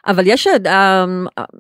אבל 0.08 0.24
יש, 0.28 0.48
אה, 0.48 1.06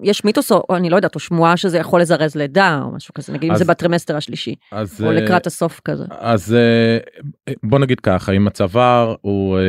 יש 0.03 0.23
מיתוס, 0.25 0.51
או 0.51 0.75
אני 0.75 0.89
לא 0.89 0.95
יודעת, 0.95 1.15
או 1.15 1.19
שמועה 1.19 1.57
שזה 1.57 1.77
יכול 1.77 2.01
לזרז 2.01 2.35
לידה, 2.35 2.79
או 2.83 2.91
משהו 2.91 3.13
כזה, 3.13 3.33
נגיד 3.33 3.49
אם 3.49 3.53
אז- 3.53 3.59
זה 3.59 3.65
בטרימסטר 3.65 4.17
השלישי, 4.17 4.55
אז 4.71 5.01
או 5.03 5.07
אה, 5.09 5.13
לקראת 5.13 5.47
הסוף 5.47 5.81
כזה. 5.85 6.03
אז 6.19 6.53
אה, 6.55 6.97
בוא 7.63 7.79
נגיד 7.79 7.99
ככה 7.99 8.31
אם 8.31 8.47
הצוואר 8.47 9.15
הוא 9.21 9.57
אה, 9.57 9.63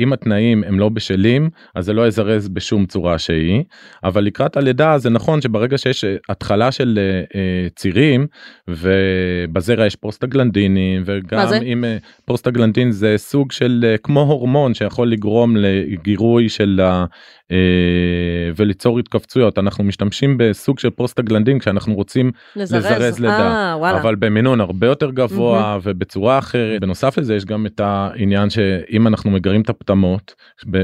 אם 0.00 0.12
התנאים 0.12 0.64
הם 0.64 0.80
לא 0.80 0.88
בשלים 0.88 1.50
אז 1.74 1.84
זה 1.84 1.92
לא 1.92 2.06
יזרז 2.06 2.48
בשום 2.48 2.86
צורה 2.86 3.18
שהיא 3.18 3.62
אבל 4.04 4.24
לקראת 4.24 4.56
הלידה 4.56 4.98
זה 4.98 5.10
נכון 5.10 5.40
שברגע 5.40 5.78
שיש 5.78 6.04
אה, 6.04 6.16
התחלה 6.28 6.72
של 6.72 6.98
אה, 6.98 7.40
אה, 7.40 7.68
צירים 7.76 8.26
ובזרע 8.68 9.86
יש 9.86 9.96
פרוסטגלנדינים 9.96 11.02
וגם? 11.06 11.52
אם 11.62 11.84
אה, 11.84 11.96
פרוסטגלנדין 12.24 12.90
זה 12.90 13.14
סוג 13.16 13.52
של 13.52 13.84
אה, 13.88 13.98
כמו 13.98 14.20
הורמון 14.20 14.74
שיכול 14.74 15.10
לגרום 15.10 15.56
לגירוי 15.56 16.48
של 16.48 16.80
ה... 16.84 17.04
אה, 17.52 18.52
וליצור 18.56 18.98
התכווצויות 18.98 19.58
אנחנו 19.58 19.84
משתמשים 19.84 20.38
בסוג 20.38 20.78
של 20.78 20.90
פרוסטגלנדין 20.90 21.58
כשאנחנו 21.58 21.94
רוצים 21.94 22.30
לזרז 22.56 23.18
לידה. 23.18 23.38
אה, 23.38 23.76
וואלה. 23.78 24.00
אבל 24.00 24.14
במינון 24.14 24.60
הרבה 24.60 24.86
יותר 24.86 25.10
גבוה 25.10 25.78
ובצורה 25.82 26.38
אחרת 26.38 26.80
בנוסף 26.80 27.18
לזה 27.18 27.34
יש 27.34 27.44
גם 27.44 27.66
את 27.66 27.80
העניין 27.84 28.50
שאם 28.50 29.06
אנחנו 29.06 29.30
מגרים 29.30 29.60
את 29.60 29.68
הפטמות 29.68 30.34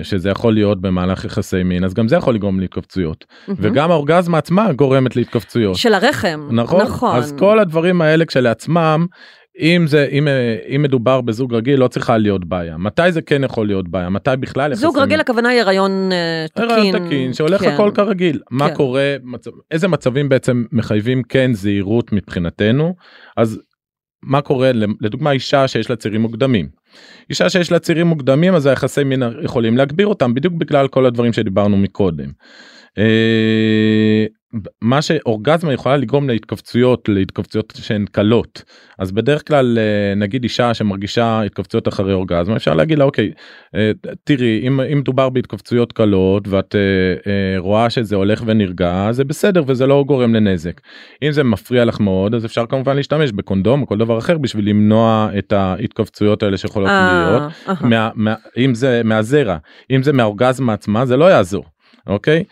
שזה 0.02 0.30
יכול 0.30 0.54
להיות 0.54 0.80
במהלך 0.80 1.24
יחסי 1.24 1.62
מין 1.62 1.84
אז 1.84 1.94
גם 1.94 2.08
זה 2.08 2.16
יכול 2.16 2.34
לגרום 2.34 2.60
להתכווצויות 2.60 3.24
מהמם. 3.48 3.58
וגם 3.60 3.90
האורגזמה 3.90 4.38
עצמה 4.38 4.72
גורמת 4.72 5.16
להתכווצויות 5.16 5.76
של 5.76 5.94
הרחם. 5.94 6.48
נכון 6.52 6.82
נכון. 6.82 7.16
אז 7.16 7.34
כל 7.38 7.58
הדברים 7.58 8.02
האלה 8.02 8.24
כשלעצמם. 8.24 9.06
אם 9.60 9.84
זה 9.86 10.08
אם 10.10 10.28
אה, 10.28 10.56
אם 10.74 10.82
מדובר 10.82 11.20
בזוג 11.20 11.54
רגיל 11.54 11.80
לא 11.80 11.88
צריכה 11.88 12.18
להיות 12.18 12.44
בעיה 12.44 12.76
מתי 12.76 13.12
זה 13.12 13.22
כן 13.22 13.44
יכול 13.44 13.66
להיות 13.66 13.88
בעיה 13.88 14.08
מתי 14.08 14.30
בכלל 14.40 14.74
זוג 14.74 14.94
יחסי 14.94 15.04
רגיל? 15.04 15.20
הכוונה 15.20 15.48
היא 15.48 15.60
הריון 15.60 16.12
אה, 16.12 16.46
תקין. 16.54 16.70
הריון 16.70 17.06
תקין 17.06 17.32
שהולך 17.32 17.60
כן. 17.60 17.70
הכל 17.70 17.90
כרגיל 17.94 18.40
מה 18.50 18.68
כן. 18.68 18.74
קורה 18.74 19.16
מצב, 19.22 19.50
איזה 19.70 19.88
מצבים 19.88 20.28
בעצם 20.28 20.64
מחייבים 20.72 21.22
כן 21.22 21.54
זהירות 21.54 22.12
מבחינתנו 22.12 22.94
אז 23.36 23.60
מה 24.22 24.40
קורה 24.40 24.70
לדוגמה 25.00 25.32
אישה 25.32 25.68
שיש 25.68 25.90
לה 25.90 25.96
צירים 25.96 26.20
מוקדמים. 26.20 26.68
אישה 27.30 27.50
שיש 27.50 27.72
לה 27.72 27.78
צירים 27.78 28.06
מוקדמים 28.06 28.54
אז 28.54 28.66
היחסי 28.66 29.04
מין 29.04 29.22
יכולים 29.42 29.76
להגביר 29.76 30.06
אותם 30.06 30.34
בדיוק 30.34 30.54
בגלל 30.54 30.88
כל 30.88 31.06
הדברים 31.06 31.32
שדיברנו 31.32 31.76
מקודם. 31.76 32.28
מה 34.82 35.02
שאורגזמה 35.02 35.72
יכולה 35.72 35.96
לגרום 35.96 36.28
להתכווצויות 36.28 37.08
להתכווצויות 37.08 37.72
שהן 37.76 38.04
קלות. 38.12 38.62
אז 38.98 39.12
בדרך 39.12 39.48
כלל 39.48 39.78
אה, 39.78 40.14
נגיד 40.14 40.42
אישה 40.42 40.74
שמרגישה 40.74 41.42
התכווצויות 41.42 41.88
אחרי 41.88 42.12
אורגזמה 42.12 42.56
אפשר 42.56 42.74
להגיד 42.74 42.98
לה 42.98 43.04
אוקיי 43.04 43.32
אה, 43.74 43.90
תראי 44.24 44.60
אם 44.66 44.80
אם 44.80 44.98
מדובר 44.98 45.28
בהתכווצויות 45.28 45.92
קלות 45.92 46.48
ואת 46.48 46.74
אה, 46.74 46.80
אה, 47.32 47.58
רואה 47.58 47.90
שזה 47.90 48.16
הולך 48.16 48.42
ונרגע 48.46 49.08
זה 49.10 49.24
בסדר 49.24 49.62
וזה 49.66 49.86
לא 49.86 50.04
גורם 50.06 50.34
לנזק. 50.34 50.80
אם 51.22 51.32
זה 51.32 51.44
מפריע 51.44 51.84
לך 51.84 52.00
מאוד 52.00 52.34
אז 52.34 52.44
אפשר 52.44 52.66
כמובן 52.66 52.96
להשתמש 52.96 53.32
בקונדום 53.32 53.82
או 53.82 53.86
כל 53.86 53.98
דבר 53.98 54.18
אחר 54.18 54.38
בשביל 54.38 54.68
למנוע 54.68 55.30
את 55.38 55.52
ההתכווצויות 55.52 56.42
האלה 56.42 56.56
שיכולות 56.56 56.90
להיות. 56.90 57.42
מה, 57.80 58.10
מה, 58.14 58.34
אם 58.56 58.74
זה 58.74 59.02
מהזרע 59.04 59.56
אם 59.90 60.02
זה 60.02 60.12
מהאורגזמה 60.12 60.72
עצמה 60.72 61.06
זה 61.06 61.16
לא 61.16 61.24
יעזור 61.24 61.64
אוקיי. 62.08 62.44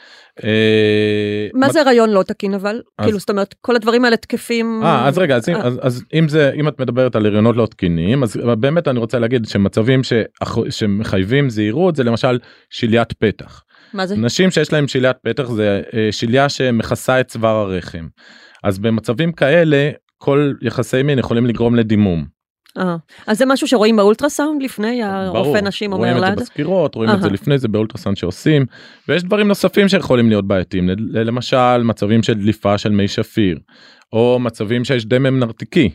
אה, 0.45 1.49
מה 1.55 1.73
זה 1.73 1.81
הריון 1.81 2.11
לא 2.11 2.23
תקין 2.23 2.55
אבל? 2.55 2.81
כאילו 3.03 3.19
זאת 3.19 3.31
אומרת 3.31 3.55
כל 3.61 3.77
הדברים 3.77 4.05
האלה 4.05 4.17
תקפים. 4.17 4.81
אה, 4.85 5.09
אז 5.09 5.19
רגע 5.19 5.37
אז, 5.37 5.49
אם- 5.49 5.55
אה. 5.57 5.69
אז, 5.83 6.05
אם 6.15 6.29
זה 6.29 6.51
אם 6.55 6.69
את 6.69 6.81
מדברת 6.81 7.17
על 7.17 7.27
הריונות 7.27 7.57
לא 7.57 7.67
תקינים 7.67 8.23
אז 8.23 8.37
באמת 8.59 8.89
אני 8.89 8.99
רוצה 8.99 9.19
להגיד 9.19 9.47
שמצבים 9.47 10.01
שמחייבים 10.71 11.51
זהירות 11.51 11.97
זה 11.97 12.05
למשל 12.05 12.39
שליית 12.71 13.13
פתח. 13.13 13.63
מה 13.95 14.07
זה? 14.07 14.17
נשים 14.17 14.51
שיש 14.51 14.73
להם 14.73 14.89
שליית 14.89 15.17
פתח 15.25 15.51
זה 15.51 15.83
שליה 16.11 16.49
שמכסה 16.49 17.21
את 17.21 17.29
צוואר 17.29 17.57
הרחם. 17.57 18.07
אז 18.65 18.79
במצבים 18.79 19.33
כאלה 19.33 19.91
כל 20.19 20.53
יחסי 20.63 21.03
מין 21.03 21.19
יכולים 21.19 21.47
לגרום 21.47 21.75
לדימום. 21.77 22.36
אה. 22.79 22.97
אז 23.27 23.39
זה 23.39 23.47
משהו 23.47 23.69
שרואים 23.69 23.97
באולטרסאונד 23.97 24.63
לפני 24.63 25.03
הרופא 25.03 25.59
נשים 25.59 25.93
אומר 25.93 26.09
רואים 26.09 26.25
את? 26.25 26.39
זה 26.39 26.45
בסקירות 26.45 26.95
רואים 26.95 27.11
את 27.11 27.23
זה. 27.23 27.29
לפני 27.29 27.59
זה 27.59 27.69
באולטרסאונד 27.69 28.17
שעושים 28.17 28.67
ויש 29.09 29.23
דברים 29.23 29.49
נוספים 29.49 29.89
שיכולים 29.89 30.29
להיות 30.29 30.47
בעייתיים 30.47 30.89
למשל 31.13 31.83
מצבים 31.83 32.23
של 32.23 32.35
דליפה 32.35 32.79
של 32.79 32.91
מי 32.91 33.09
שפיר 33.09 33.59
או 34.13 34.39
מצבים 34.41 34.85
שיש 34.85 35.07
דמם 35.07 35.39
נרתיקי 35.39 35.91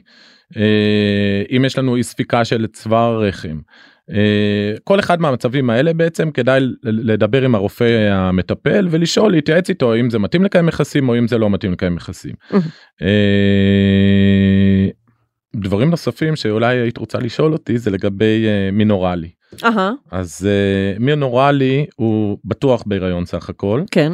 אה, 0.58 1.44
אם 1.58 1.66
יש 1.66 1.78
לנו 1.78 1.96
אי 1.96 2.04
ספיקה 2.04 2.46
של 2.46 2.68
צוואר 2.68 3.14
הרחם 3.14 3.60
אה, 4.12 4.74
כל 4.84 5.00
אחד 5.00 5.22
מהמצבים 5.22 5.70
האלה 5.70 5.94
בעצם 5.94 6.32
כדאי 6.32 6.62
לדבר 6.84 7.42
עם 7.42 7.56
הרופא 7.56 8.10
המטפל 8.12 8.88
ולשאול 8.92 9.32
להתייעץ 9.32 9.70
איתו 9.70 9.96
אם 9.96 10.10
זה 10.10 10.20
מתאים 10.20 10.44
לקיים 10.44 10.68
יחסים 10.68 11.10
או 11.10 11.18
אם 11.18 11.28
זה 11.28 11.38
לא 11.38 11.50
מתאים 11.50 11.72
לקיים 11.72 11.98
יחסים. 11.98 12.34
אה, 15.55 15.60
דברים 15.60 15.89
נוספים 15.89 16.36
שאולי 16.36 16.77
היית 16.77 16.98
רוצה 16.98 17.17
לשאול 17.17 17.53
אותי 17.53 17.77
זה 17.77 17.91
לגבי 17.91 18.46
אה, 18.48 18.70
אוראלי. 18.89 19.29
אהה, 19.63 19.91
אז 20.12 20.48
אה, 20.50 21.00
מין 21.00 21.24
אוראלי 21.24 21.86
הוא 21.96 22.38
בטוח 22.46 22.84
בהיריון 22.86 23.25
סך 23.25 23.50
הכל. 23.50 23.84
כן. 23.91 24.13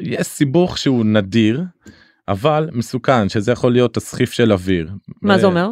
יש 0.00 0.26
סיבוך 0.26 0.78
שהוא 0.78 1.04
נדיר 1.04 1.62
אבל 2.28 2.68
מסוכן 2.72 3.28
שזה 3.28 3.52
יכול 3.52 3.72
להיות 3.72 3.96
הסחיף 3.96 4.32
של 4.32 4.52
אוויר. 4.52 4.90
מה 5.22 5.38
זה 5.38 5.46
אומר? 5.46 5.70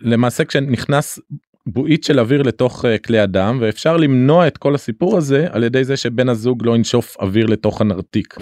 שלמעשה 0.00 0.44
כשנכנס 0.44 1.18
בועית 1.66 2.04
של 2.04 2.20
אוויר 2.20 2.42
לתוך 2.42 2.84
אה, 2.84 2.98
כלי 2.98 3.18
הדם 3.18 3.58
ואפשר 3.60 3.96
למנוע 3.96 4.46
את 4.46 4.58
כל 4.58 4.74
הסיפור 4.74 5.16
הזה 5.16 5.46
על 5.50 5.64
ידי 5.64 5.84
זה 5.84 5.96
שבן 5.96 6.28
הזוג 6.28 6.66
לא 6.66 6.76
ינשוף 6.76 7.16
אוויר 7.20 7.46
לתוך 7.46 7.80
הנרתיק. 7.80 8.36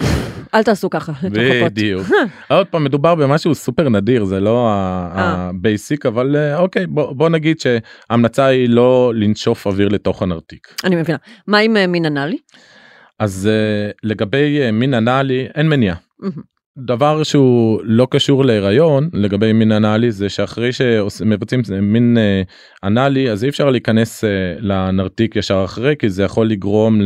אל 0.53 0.63
תעשו 0.63 0.89
ככה. 0.89 1.11
בדיוק. 1.65 2.07
עוד 2.47 2.67
פעם 2.67 2.83
מדובר 2.83 3.15
במשהו 3.15 3.55
סופר 3.55 3.89
נדיר 3.89 4.25
זה 4.25 4.39
לא 4.39 4.67
אה. 4.67 5.09
ה 5.15 5.30
basic 5.30 6.05
אבל 6.05 6.35
אה, 6.35 6.57
אוקיי 6.57 6.87
בוא, 6.87 7.13
בוא 7.13 7.29
נגיד 7.29 7.57
שההמלצה 7.59 8.45
היא 8.45 8.69
לא 8.69 9.11
לנשוף 9.15 9.67
אוויר 9.67 9.87
לתוך 9.87 10.21
הנרתיק. 10.21 10.67
אני 10.83 10.95
מבינה. 10.95 11.17
מה 11.47 11.57
עם 11.57 11.77
אה, 11.77 11.87
מין 11.87 12.05
אנאלי? 12.05 12.37
אז 13.19 13.49
לגבי 14.03 14.71
מין 14.71 14.93
אנאלי 14.93 15.47
אין 15.55 15.69
מניעה. 15.69 15.95
דבר 16.77 17.23
שהוא 17.23 17.81
לא 17.83 18.07
קשור 18.11 18.45
להיריון 18.45 19.09
לגבי 19.13 19.53
מין 19.53 19.71
אנאלי 19.71 20.11
זה 20.11 20.29
שאחרי 20.29 20.69
שמבצעים 20.71 21.61
מין 21.81 22.17
אנאלי 22.83 23.31
אז 23.31 23.43
אי 23.43 23.49
אפשר 23.49 23.69
להיכנס 23.69 24.23
לנרתיק 24.59 25.35
ישר 25.35 25.61
אחרי 25.65 25.95
כי 25.99 26.09
זה 26.09 26.23
יכול 26.23 26.49
לגרום 26.49 27.01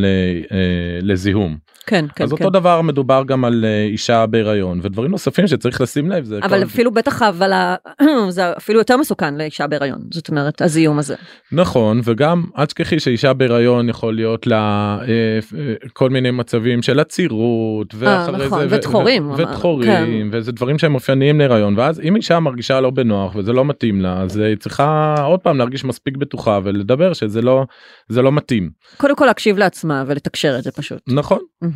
לזיהום. 1.01 1.57
כן, 1.87 2.05
כן, 2.15 2.23
אז 2.23 2.33
כן. 2.33 2.35
אותו 2.35 2.49
דבר 2.49 2.81
מדובר 2.81 3.23
גם 3.27 3.45
על 3.45 3.65
uh, 3.65 3.91
אישה 3.91 4.25
בהיריון 4.25 4.79
ודברים 4.83 5.11
נוספים 5.11 5.47
שצריך 5.47 5.81
לשים 5.81 6.09
לב 6.09 6.23
זה 6.23 6.39
אבל 6.43 6.57
כל... 6.57 6.63
אפילו 6.63 6.91
בטח 6.91 7.21
אבל 7.21 7.53
ה- 7.53 7.75
זה 8.29 8.51
אפילו 8.57 8.79
יותר 8.79 8.97
מסוכן 8.97 9.35
לאישה 9.35 9.67
בהיריון 9.67 9.99
זאת 10.11 10.29
אומרת 10.29 10.61
הזיהום 10.61 10.99
הזה. 10.99 11.15
נכון 11.51 12.01
וגם 12.03 12.43
אל 12.57 12.65
תשכחי 12.65 12.99
שאישה 12.99 13.33
בהיריון 13.33 13.89
יכול 13.89 14.15
להיות 14.15 14.47
לה 14.47 14.97
אה, 15.01 15.07
אה, 15.07 15.73
כל 15.93 16.09
מיני 16.09 16.31
מצבים 16.31 16.81
של 16.81 16.99
עצירות 16.99 17.95
ואחרי 17.95 18.45
נכון, 18.45 18.69
זה 18.69 18.75
ודחורים, 18.75 19.31
ו-. 19.31 19.33
ודחורים 19.37 19.91
כן. 19.91 20.37
וזה 20.37 20.51
דברים 20.51 20.77
שהם 20.77 20.95
אופייניים 20.95 21.37
להיריון 21.37 21.79
ואז 21.79 21.99
אם 21.99 22.15
אישה 22.15 22.39
מרגישה 22.39 22.81
לא 22.81 22.89
בנוח 22.89 23.35
וזה 23.35 23.53
לא 23.53 23.65
מתאים 23.65 24.01
לה 24.01 24.21
אז 24.21 24.37
היא 24.37 24.55
צריכה 24.55 25.15
עוד 25.23 25.39
פעם 25.39 25.57
להרגיש 25.57 25.85
מספיק 25.85 26.17
בטוחה 26.17 26.59
ולדבר 26.63 27.13
שזה 27.13 27.41
לא 27.41 27.65
זה 28.09 28.21
לא 28.21 28.31
מתאים 28.31 28.69
קודם 28.97 29.15
כל 29.15 29.25
להקשיב 29.25 29.57
לעצמה 29.57 30.03
ולתקשר 30.07 30.55
את 30.57 30.63
זה 30.63 30.71
פשוט. 30.71 30.99
נכון. 31.07 31.39
אה, 31.63 31.69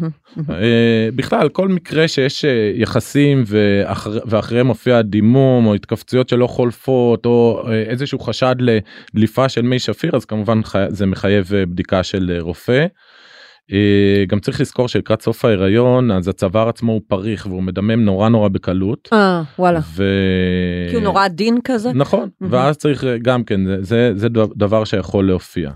בכלל 1.16 1.50
כל 1.50 1.68
מקרה 1.68 2.08
שיש 2.08 2.46
אה, 2.46 2.72
יחסים 2.76 3.44
ואחר, 3.48 4.20
ואחריהם 4.26 4.68
מופיע 4.68 5.02
דימום 5.02 5.66
או 5.66 5.74
התכווצויות 5.74 6.30
שלא 6.30 6.48
חולפות 6.48 7.26
או 7.26 7.64
אה, 7.68 7.82
איזשהו 7.82 8.20
חשד 8.20 8.56
לדליפה 8.60 9.50
של 9.50 9.62
מי 9.62 9.80
שפיר 9.80 10.16
אז 10.16 10.26
כמובן 10.26 10.62
זה 10.90 11.06
מחייב 11.06 11.52
אה, 11.54 11.66
בדיקה 11.66 12.04
של 12.04 12.32
אה, 12.36 12.42
רופא. 12.42 12.86
אה, 13.72 14.24
גם 14.28 14.40
צריך 14.40 14.62
לזכור 14.62 14.88
שלקראת 14.88 15.22
סוף 15.22 15.46
ההיריון 15.46 16.12
אז 16.12 16.28
הצוואר 16.28 16.70
עצמו 16.70 16.92
הוא 16.92 17.02
פריך 17.08 17.46
והוא 17.46 17.64
מדמם 17.64 18.06
נורא 18.06 18.30
נורא 18.30 18.50
בקלות. 18.50 19.10
אה 19.14 19.44
וואלה. 19.60 19.80
ו... 19.96 20.04
כי 20.90 20.96
הוא 20.96 21.04
נורא 21.04 21.26
עדין 21.26 21.58
כזה. 21.64 21.94
נכון 21.94 22.30
מהמם. 22.42 22.54
ואז 22.54 22.78
צריך 22.78 23.04
אה, 23.04 23.18
גם 23.18 23.44
כן 23.44 23.62
זה 23.66 23.82
זה 23.82 24.12
זה 24.16 24.28
דבר 24.56 24.84
שיכול 24.84 25.28
להופיע. 25.28 25.72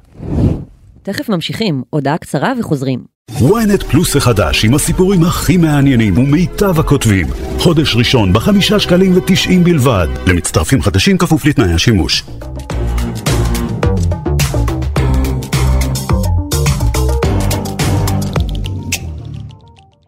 תכף 1.03 1.29
ממשיכים 1.29 1.83
הודעה 1.89 2.17
קצרה 2.17 2.53
וחוזרים. 2.59 3.03
Ynet 3.39 3.83
פלוס 3.91 4.15
החדש 4.15 4.65
עם 4.65 4.73
הסיפורים 4.73 5.23
הכי 5.23 5.57
מעניינים 5.57 6.17
ומיטב 6.17 6.79
הכותבים. 6.79 7.27
חודש 7.59 7.95
ראשון 7.95 8.33
בחמישה 8.33 8.79
שקלים 8.79 9.17
ותשעים 9.17 9.63
בלבד. 9.63 10.07
למצטרפים 10.27 10.81
חדשים 10.81 11.17
כפוף 11.17 11.45
לתנאי 11.45 11.73
השימוש. 11.73 12.23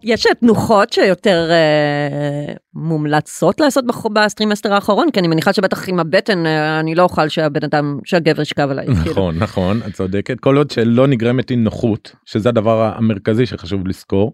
יש 0.03 0.27
תנוחות 0.39 0.93
שיותר 0.93 1.50
אה, 1.51 2.53
מומלצות 2.74 3.60
לעשות 3.60 3.86
בטרימסטר 4.13 4.73
האחרון 4.74 5.12
כי 5.12 5.19
אני 5.19 5.27
מניחה 5.27 5.53
שבטח 5.53 5.89
עם 5.89 6.00
הבטן 6.00 6.45
אה, 6.45 6.79
אני 6.79 6.95
לא 6.95 7.03
אוכל 7.03 7.29
שהבן 7.29 7.63
אדם 7.63 8.00
שהגבר 8.05 8.41
ישכב 8.41 8.67
עליי. 8.72 8.86
כאילו. 8.86 9.12
נכון 9.12 9.38
נכון 9.38 9.79
את 9.88 9.93
צודקת 9.93 10.39
כל 10.39 10.57
עוד 10.57 10.72
שלא 10.72 11.07
נגרמת 11.07 11.51
אי 11.51 11.55
נוחות 11.55 12.15
שזה 12.25 12.49
הדבר 12.49 12.93
המרכזי 12.95 13.45
שחשוב 13.45 13.88
לזכור 13.88 14.34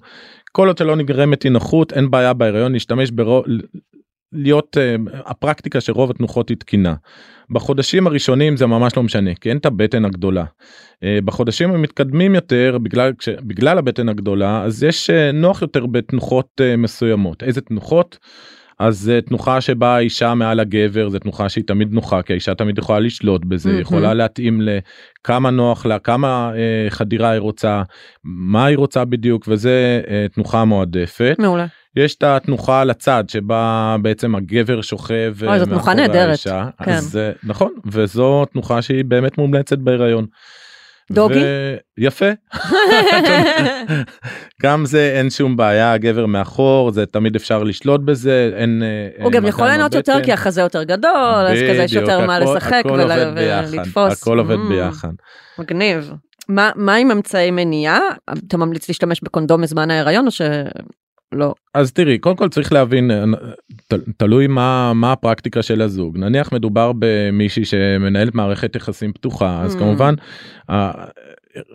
כל 0.51 0.67
עוד 0.67 0.77
שלא 0.77 0.95
נגרמת 0.95 1.45
אי 1.45 1.49
נוחות 1.49 1.93
אין 1.93 2.11
בעיה 2.11 2.33
בהיריון 2.33 2.71
להשתמש 2.71 3.11
ברוב 3.11 3.45
להיות 4.33 4.77
אה, 4.77 5.11
הפרקטיקה 5.25 5.81
שרוב 5.81 6.09
התנוחות 6.09 6.49
היא 6.49 6.57
תקינה. 6.57 6.93
בחודשים 7.49 8.07
הראשונים 8.07 8.57
זה 8.57 8.65
ממש 8.65 8.97
לא 8.97 9.03
משנה 9.03 9.35
כי 9.35 9.49
אין 9.49 9.57
את 9.57 9.65
הבטן 9.65 10.05
הגדולה. 10.05 10.43
אה, 10.43 11.07
בחודשים 11.25 11.71
המתקדמים 11.71 12.35
יותר 12.35 12.77
בגלל 12.83 13.13
בגלל 13.41 13.77
הבטן 13.77 14.09
הגדולה 14.09 14.63
אז 14.63 14.83
יש 14.83 15.09
אה, 15.09 15.13
נוח 15.35 15.61
יותר 15.61 15.85
בתנוחות 15.85 16.61
אה, 16.61 16.77
מסוימות 16.77 17.43
איזה 17.43 17.61
תנוחות. 17.61 18.17
אז 18.79 19.11
תנוחה 19.25 19.61
שבה 19.61 19.95
האישה 19.95 20.33
מעל 20.33 20.59
הגבר 20.59 21.09
זה 21.09 21.19
תנוחה 21.19 21.49
שהיא 21.49 21.63
תמיד 21.67 21.93
נוחה 21.93 22.21
כי 22.21 22.33
האישה 22.33 22.55
תמיד 22.55 22.77
יכולה 22.77 22.99
לשלוט 22.99 23.45
בזה 23.45 23.69
מהמם. 23.69 23.81
יכולה 23.81 24.13
להתאים 24.13 24.61
לכמה 24.61 25.49
נוח 25.49 25.85
לה 25.85 25.99
כמה 25.99 26.51
אה, 26.55 26.89
חדירה 26.89 27.29
היא 27.29 27.39
רוצה 27.39 27.83
מה 28.23 28.65
היא 28.65 28.77
רוצה 28.77 29.05
בדיוק 29.05 29.45
וזה 29.47 30.01
אה, 30.07 30.25
תנוחה 30.33 30.65
מועדפת 30.65 31.35
מעולה. 31.39 31.65
יש 31.99 32.15
את 32.15 32.23
התנוחה 32.23 32.83
לצד 32.83 33.23
שבה 33.27 33.95
בעצם 34.01 34.35
הגבר 34.35 34.81
שוכב 34.81 35.33
אה, 35.43 35.47
אוי, 35.49 35.59
זאת 35.59 35.67
תנוחה 35.67 35.93
נהדרת. 35.93 36.39
כן. 36.83 36.91
אז 36.91 37.17
אה, 37.17 37.31
נכון 37.43 37.71
וזו 37.85 38.45
תנוחה 38.45 38.81
שהיא 38.81 39.05
באמת 39.05 39.37
מומלצת 39.37 39.77
בהיריון. 39.77 40.25
דוגי? 41.11 41.39
ו- 41.43 41.75
יפה 41.97 42.25
גם 44.63 44.85
זה 44.85 45.13
אין 45.17 45.29
שום 45.29 45.57
בעיה 45.57 45.93
הגבר 45.93 46.25
מאחור 46.25 46.91
זה 46.91 47.05
תמיד 47.05 47.35
אפשר 47.35 47.63
לשלוט 47.63 48.01
בזה 48.01 48.51
אין 48.55 48.83
אה, 48.83 49.23
הוא 49.23 49.31
גם 49.31 49.45
יכול 49.45 49.65
עם 49.65 49.71
ליהנות 49.71 49.93
יותר. 49.93 50.23
כי 50.23 50.33
החזה 50.33 50.61
יותר 50.61 50.83
גדול 50.83 51.11
אז 51.47 51.57
כזה 51.69 51.83
יש 51.83 51.93
יותר 51.93 52.25
מה 52.27 52.39
לשחק 52.39 52.83
ולתפוס. 53.71 54.21
הכל 54.21 54.39
עובד 54.39 54.55
Mm, 54.55 54.69
ביחד. 54.69 55.09
מגניב. 55.59 56.11
מה 56.49 56.71
מה 56.75 56.95
עם 56.95 57.11
אמצעי 57.11 57.51
מניעה? 57.51 57.99
אתה 58.47 58.57
ממליץ 58.57 58.87
להשתמש 58.89 59.21
בקונדום 59.23 59.61
בזמן 59.61 59.91
ההיריון 59.91 60.25
או 60.25 60.31
שלא? 61.33 61.53
אז 61.73 61.91
תראי 61.91 62.17
קודם 62.17 62.35
כל 62.35 62.49
צריך 62.49 62.73
להבין 62.73 63.11
אה, 63.11 63.23
תלוי 64.17 64.47
מה 64.47 64.93
מה 64.95 65.11
הפרקטיקה 65.11 65.61
של 65.61 65.81
הזוג 65.81 66.17
נניח 66.17 66.53
מדובר 66.53 66.91
במישהי 66.99 67.65
שמנהלת 67.65 68.35
מערכת 68.35 68.75
יחסים 68.75 69.13
פתוחה 69.13 69.61
אז 69.61 69.75
Mm. 69.75 69.79
כמובן 69.79 70.13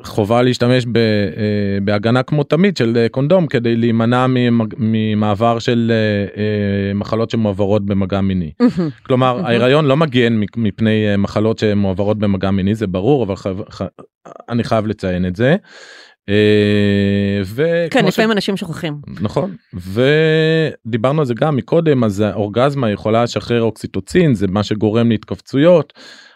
חובה 0.04 0.42
להשתמש 0.42 0.86
ב, 0.86 0.96
אה, 0.96 1.78
בהגנה 1.84 2.22
כמו 2.22 2.44
תמיד 2.44 2.76
של 2.76 2.96
אה, 2.96 3.08
קונדום 3.08 3.46
כדי 3.46 3.76
להימנע 3.76 4.26
ממעבר 4.78 5.58
של 5.58 5.92
מחלות 6.94 7.30
שמועברות 7.30 7.86
במגע 7.86 8.20
מיני. 8.20 8.52
כלומר 9.06 9.34
מהמם. 9.34 9.46
ההיריון 9.46 9.84
לא 9.84 9.96
מגן 9.96 10.40
מפני 10.56 11.16
מחלות 11.18 11.58
שמועברות 11.58 12.18
במגע 12.18 12.50
מיני 12.50 12.74
זה 12.74 12.86
ברור 12.86 13.24
אבל 13.24 13.36
חייב, 13.36 13.62
ח... 13.70 13.82
אני 14.48 14.64
חייב 14.64 14.86
לציין 14.86 15.26
את 15.26 15.36
זה. 15.36 15.56
אה, 16.28 17.84
כן 17.90 18.04
לפעמים 18.04 18.32
אנשים 18.32 18.56
שוכחים. 18.56 18.94
נכון 19.20 19.56
ודיברנו 19.74 21.20
על 21.20 21.26
זה 21.26 21.34
גם 21.34 21.56
מקודם 21.56 22.04
אז 22.04 22.20
האורגזמה 22.20 22.90
יכולה 22.90 23.24
לשחרר 23.24 23.62
אוקסיטוצין 23.62 24.34
זה 24.34 24.46
מה 24.46 24.62
שגורם 24.62 25.10
להתכווצויות 25.10 25.92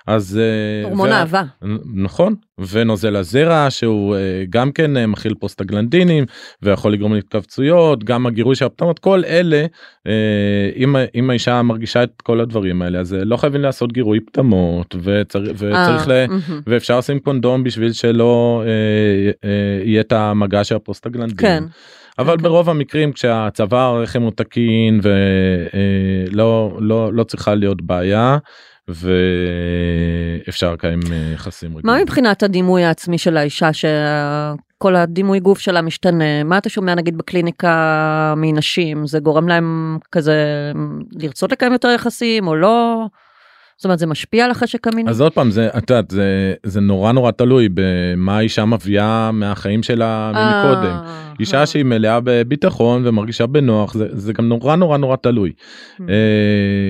אז 0.08 0.40
אה, 0.40 0.88
הורמון 0.88 1.08
וה- 1.08 1.18
אהבה. 1.20 1.42
נכון 1.94 2.34
ונוזל 2.70 3.16
הזרע 3.16 3.66
שהוא 3.70 4.16
אה, 4.16 4.44
גם 4.50 4.72
כן 4.72 4.96
אה, 4.96 5.06
מכיל 5.06 5.34
פוסטגלנדינים 5.34 6.24
ויכול 6.62 6.92
לגרום 6.92 7.14
להתכווצויות 7.14 8.04
גם 8.04 8.26
הגירוי 8.26 8.56
של 8.56 8.64
הפטמות 8.64 8.98
כל 8.98 9.22
אלה 9.26 9.66
אם 10.76 10.96
אם 11.14 11.30
האישה 11.30 11.62
מרגישה 11.62 12.02
את 12.02 12.22
כל 12.22 12.40
הדברים 12.40 12.82
האלה 12.82 13.00
אז 13.00 13.12
לא 13.12 13.36
חייבים 13.36 13.62
לעשות 13.62 13.92
גירוי 13.92 14.20
פטמות 14.20 14.96
וצריך 15.02 15.50
וצריך 15.54 16.08
ל... 16.08 16.24
ואפשר 16.66 16.98
לשים 16.98 17.18
קונדום 17.18 17.64
בשביל 17.64 17.92
שלא 17.92 18.62
אה, 18.66 19.48
אה, 19.48 19.84
יהיה 19.84 20.00
את 20.00 20.12
המגע 20.12 20.64
של 20.64 20.76
הפוסטגלנדין. 20.76 21.36
כן. 21.36 21.64
אבל 22.18 22.36
כן. 22.36 22.42
ברוב 22.42 22.70
המקרים 22.70 23.12
כשהצוואר 23.12 23.96
הרחם 23.96 24.22
הוא 24.22 24.32
תקין 24.36 25.00
ולא 25.02 26.78
לא 26.80 27.12
לא 27.12 27.24
צריכה 27.24 27.54
להיות 27.54 27.82
בעיה 27.82 28.38
ואפשר 28.88 30.72
לקיים 30.72 31.00
אה, 31.12 31.30
יחסים 31.34 31.72
מה 31.72 31.78
רגילים. 31.78 32.02
מבחינת 32.02 32.42
הדימוי 32.42 32.84
העצמי 32.84 33.18
של 33.18 33.36
האישה 33.36 33.70
שכל 33.72 34.96
הדימוי 34.96 35.40
גוף 35.40 35.58
שלה 35.58 35.82
משתנה? 35.82 36.44
מה 36.44 36.58
אתה 36.58 36.68
שומע 36.68 36.94
נגיד 36.94 37.18
בקליניקה 37.18 38.34
מנשים? 38.36 39.06
זה 39.06 39.18
גורם 39.18 39.48
להם 39.48 39.98
כזה 40.12 40.34
לרצות 41.12 41.52
לקיים 41.52 41.72
יותר 41.72 41.88
יחסים 41.88 42.46
או 42.46 42.56
לא 42.56 43.06
זאת 43.78 43.84
אומרת 43.84 43.98
זה 43.98 44.06
משפיע 44.06 44.44
על 44.44 44.50
החשק 44.50 44.86
המיני? 44.86 45.10
אז 45.10 45.20
עוד 45.20 45.32
פעם 45.32 45.50
זה 45.50 45.68
את 45.68 45.90
יודעת 45.90 46.10
זה 46.10 46.54
זה 46.62 46.80
נורא 46.80 47.12
נורא 47.12 47.30
תלוי 47.30 47.68
במה 47.74 48.38
האישה 48.38 48.64
מביאה 48.64 49.30
מהחיים 49.32 49.82
שלה 49.82 50.30
מקודם. 50.30 50.84
אה, 50.84 51.28
אישה 51.40 51.66
שהיא 51.66 51.84
מלאה 51.84 52.20
בביטחון 52.24 53.06
ומרגישה 53.06 53.46
בנוח 53.46 53.94
זה, 53.94 54.06
זה 54.10 54.32
גם 54.32 54.48
נורא 54.48 54.76
נורא 54.76 54.96
נורא 54.96 55.16
תלוי. 55.16 55.52
Mm. 55.58 56.02
אה, 56.08 56.14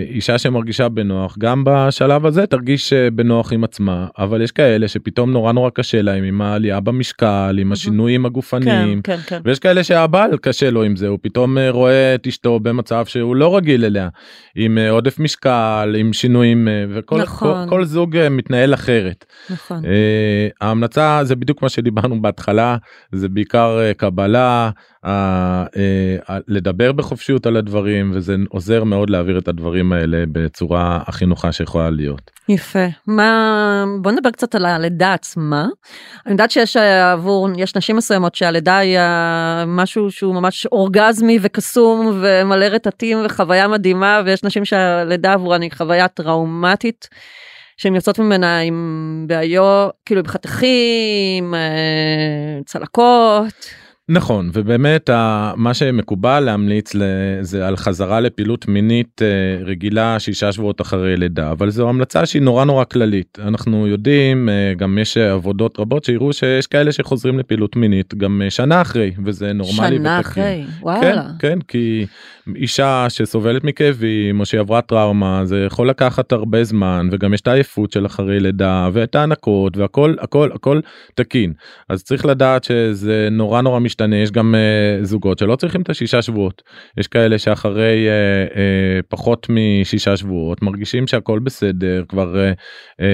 אישה 0.09 0.38
שמרגישה 0.38 0.88
בנוח 0.88 1.37
גם 1.38 1.62
בשלב 1.66 2.27
הזה 2.27 2.46
תרגיש 2.46 2.92
אה, 2.92 3.11
בנוח 3.11 3.53
עם 3.53 3.64
עצמה 3.64 4.07
אבל 4.18 4.42
יש 4.42 4.53
כאלה 4.53 4.88
שפתאום 4.88 5.33
נורא 5.33 5.53
נורא 5.53 5.70
קשה 5.70 6.03
להם 6.03 6.24
עם 6.24 6.40
העלייה 6.40 6.81
במשקל 6.81 7.59
עם 7.61 7.72
השינויים 7.72 8.20
כן, 8.20 8.27
הגופניים. 8.27 9.03
כן, 9.03 9.16
כן. 9.27 9.40
ויש 9.44 9.59
כאלה 9.59 9.85
שהבעל 9.85 10.37
קשה 10.37 10.70
לו 10.70 10.83
עם 10.83 10.96
זה 10.96 11.09
הוא 11.09 11.18
פתאום 11.22 11.59
אה, 11.59 11.70
רואה 11.70 12.14
את 12.14 12.27
אשתו 12.27 12.61
במצב 12.61 13.07
שהוא 13.07 13.37
לא 13.37 13.57
רגיל 13.57 13.85
אליה 13.85 14.09
עם 14.57 14.79
אה, 14.79 14.90
עודף 14.90 15.18
משקל 15.18 15.94
עם 15.98 16.12
שינויים 16.12 16.68
אה, 16.68 16.78
וכל 16.91 17.23
נכון. 17.23 17.64
כל, 17.64 17.71
כל 17.71 17.85
זוג 17.85 18.17
אה, 18.17 18.29
מתנהל 18.29 18.75
אחרת. 18.75 19.25
נכון. 19.51 19.85
אה, 19.85 20.49
ההמלצה 20.61 21.21
זה 21.23 21.37
בדיוק 21.37 21.62
מה 21.62 21.69
שדיברנו 21.69 22.23
בהתחלה 22.23 22.77
זה 23.12 23.29
בעיקר 23.29 23.79
אה, 23.81 23.95
קבלה 23.95 24.71
לדבר 26.49 26.92
בחופשיות 26.92 27.47
על 27.47 27.57
הדברים 27.57 28.11
וזה 28.14 28.37
עוזר 28.49 28.85
מאוד 28.85 29.11
להעביר 29.11 29.38
את 29.38 29.49
הדברים 29.49 29.92
האלה 29.92 30.25
בצורה 30.33 31.01
הכי 31.07 31.27
נוחה 31.27 31.53
שיכולה 31.53 31.90
להיות. 31.90 32.31
יפה. 32.49 32.87
מה, 33.07 33.85
בוא 34.03 34.12
נדבר 34.12 34.31
קצת 34.31 34.55
על 34.55 34.66
הלידה 34.66 35.14
עצמה. 35.14 35.66
אני 36.27 36.33
יודעת 36.33 36.51
שיש 36.51 36.77
אה, 36.77 37.12
עבור, 37.12 37.49
יש 37.57 37.77
נשים 37.77 37.97
מסוימות 37.97 38.35
שהלידה 38.35 38.79
היא 38.79 38.99
אה, 38.99 39.64
משהו 39.66 40.11
שהוא 40.11 40.35
ממש 40.35 40.66
אורגזמי 40.66 41.38
וקסום 41.42 42.21
ומלא 42.23 42.64
רטטים 42.64 43.18
וחוויה 43.25 43.68
מדהימה, 43.68 44.21
ויש 44.25 44.44
נשים 44.44 44.64
שהלידה 44.64 45.33
עבורן 45.33 45.62
היא 45.62 45.71
חוויה 45.75 46.09
טראומטית. 46.09 47.09
שהן 47.79 47.94
יוצאות 47.94 48.18
ממנה 48.18 48.61
עם 48.61 49.25
בעיות, 49.29 49.90
כאילו 50.07 50.21
עם 50.21 50.27
חתכים, 50.27 51.55
אה, 51.55 52.61
צלקות. 52.66 53.88
נכון 54.11 54.51
ובאמת 54.53 55.11
מה 55.57 55.75
שמקובל 55.75 56.40
להמליץ 56.40 56.92
זה 57.40 57.66
על 57.66 57.77
חזרה 57.77 58.21
לפעילות 58.21 58.68
מינית 58.68 59.23
אה, 59.23 59.64
רגילה 59.64 60.18
שישה 60.18 60.53
שבועות 60.53 60.81
אחרי 60.81 61.16
לידה 61.16 61.51
אבל 61.51 61.71
זו 61.71 61.88
המלצה 61.88 62.27
שהיא 62.27 62.42
נורא 62.42 62.64
נורא 62.64 62.85
כללית 62.85 63.38
אנחנו 63.42 63.87
יודעים 63.87 64.49
אה, 64.49 64.73
גם 64.77 64.99
יש 64.99 65.16
עבודות 65.16 65.81
רבות 65.81 66.05
שיראו 66.05 66.33
שיש 66.33 66.66
כאלה 66.66 66.92
שחוזרים 66.92 67.38
לפעילות 67.38 67.77
מינית 67.77 68.14
גם 68.14 68.42
אה, 68.44 68.51
שנה 68.51 68.81
אחרי 68.81 69.12
וזה 69.25 69.53
נורמלי 69.53 69.97
שנה 69.97 70.18
ותקין. 70.21 70.33
אחרי, 70.33 70.64
כן, 70.64 70.83
וואלה. 70.83 71.29
כן, 71.38 71.59
כי 71.68 72.07
אישה 72.57 73.07
שסובלת 73.09 73.64
מכאבים 73.64 74.40
או 74.40 74.47
שהיא 74.47 74.61
עברה 74.61 74.81
טראומה 74.81 75.44
זה 75.44 75.64
יכול 75.66 75.88
לקחת 75.88 76.33
הרבה 76.33 76.64
זמן 76.64 77.09
וגם 77.12 77.35
יש 77.35 77.40
את 77.40 77.49
העייפות 77.49 77.92
של 77.92 78.07
אחרי 78.07 78.40
לידה 78.40 78.88
ואת 78.92 79.14
ההנקות 79.14 79.77
והכל 79.77 80.14
הכל 80.21 80.51
הכל 80.55 80.81
תקין 81.14 81.53
אז 81.88 82.03
צריך 82.03 82.27
לדעת 82.27 82.64
שזה 82.64 83.29
נורא 83.31 83.61
נורא 83.61 83.81
משתנה 83.81 83.98
יש 84.17 84.31
גם 84.31 84.55
uh, 84.55 85.05
זוגות 85.05 85.39
שלא 85.39 85.57
צריכים 85.57 85.83
את 85.83 85.91
השישה 85.91 86.23
שבועות 86.23 86.63
יש 86.97 87.07
כאלה 87.07 87.39
שאחרי 87.39 88.09
uh, 88.09 88.53
uh, 88.53 88.59
פחות 89.09 89.47
משישה 89.51 90.17
שבועות 90.17 90.63
מרגישים 90.63 91.07
שהכל 91.07 91.39
בסדר 91.39 92.05
כבר 92.09 92.35
uh, 92.35 92.57
uh, 93.01 93.05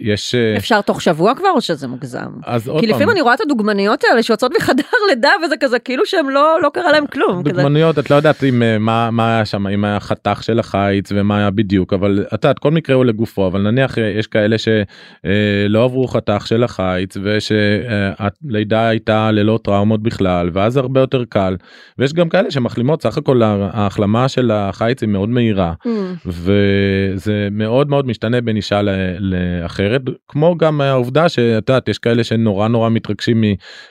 יש 0.00 0.34
uh, 0.34 0.58
אפשר 0.58 0.80
תוך 0.80 1.02
שבוע 1.02 1.34
כבר 1.34 1.50
או 1.54 1.60
שזה 1.60 1.88
מוגזם? 1.88 2.30
אז 2.44 2.68
עוד 2.68 2.80
כי. 2.80 2.86
לפעמים 2.86 3.10
אני 3.10 3.20
רואה 3.20 3.34
את 3.34 3.40
הדוגמניות 3.40 4.04
האלה 4.10 4.22
שיוצאות 4.22 4.52
מחדר 4.56 4.82
לידה 5.08 5.30
וזה 5.44 5.56
כזה 5.56 5.78
כאילו 5.78 6.06
שהם 6.06 6.30
לא 6.30 6.58
לא 6.62 6.70
קרה 6.74 6.92
להם 6.92 7.06
כלום. 7.06 7.42
כזה. 7.44 7.52
דוגמניות 7.52 7.98
את 7.98 8.10
לא 8.10 8.16
יודעת 8.16 8.44
אם 8.44 8.62
אה, 8.62 8.78
מה 8.78 9.10
מה 9.10 9.34
היה 9.34 9.44
שם 9.44 9.66
אם 9.66 9.84
היה 9.84 10.00
חתך 10.00 10.42
של 10.42 10.58
החיץ 10.58 11.12
ומה 11.14 11.38
היה 11.38 11.50
בדיוק 11.50 11.92
אבל 11.92 12.26
את 12.34 12.44
יודעת 12.44 12.58
כל 12.58 12.70
מקרה 12.70 12.96
הוא 12.96 13.04
לגופו 13.04 13.46
אבל 13.46 13.60
נניח 13.60 13.98
אה, 13.98 14.12
יש 14.18 14.26
כאלה 14.26 14.56
שלא 14.58 15.84
עברו 15.84 16.08
חתך 16.08 16.46
של 16.46 16.64
החיץ 16.64 17.16
ושהלידה 17.22 18.88
הייתה 18.88 19.30
ללא 19.30 19.58
טראומות 19.64 20.02
בכלל 20.04 20.50
ואז 20.52 20.76
הרבה 20.76 21.00
יותר 21.00 21.24
קל. 21.28 21.56
ויש 21.98 22.12
גם 22.12 22.28
כאלה 22.28 22.50
שמחלימות 22.50 23.02
סך 23.02 23.18
הכל 23.18 23.42
ההחלמה 23.42 24.28
של 24.28 24.50
החיץ 24.50 25.02
היא 25.02 25.08
מאוד 25.08 25.28
מהירה. 25.28 25.72
Mm, 25.86 25.88
וזה 26.26 27.48
מאוד 27.50 27.88
מאוד 27.88 28.06
משתנה 28.06 28.40
בין 28.40 28.56
אישה 28.56 28.80
לאחרת 29.18 30.02
כמו 30.28 30.56
גם 30.58 30.80
העובדה 30.80 31.28
שאת 31.28 31.68
יודעת 31.68 31.88
יש 31.88 31.98
כאלה 31.98 32.24
שנורא 32.24 32.68
נורא 32.68 32.90
מתרגשים 32.90 33.44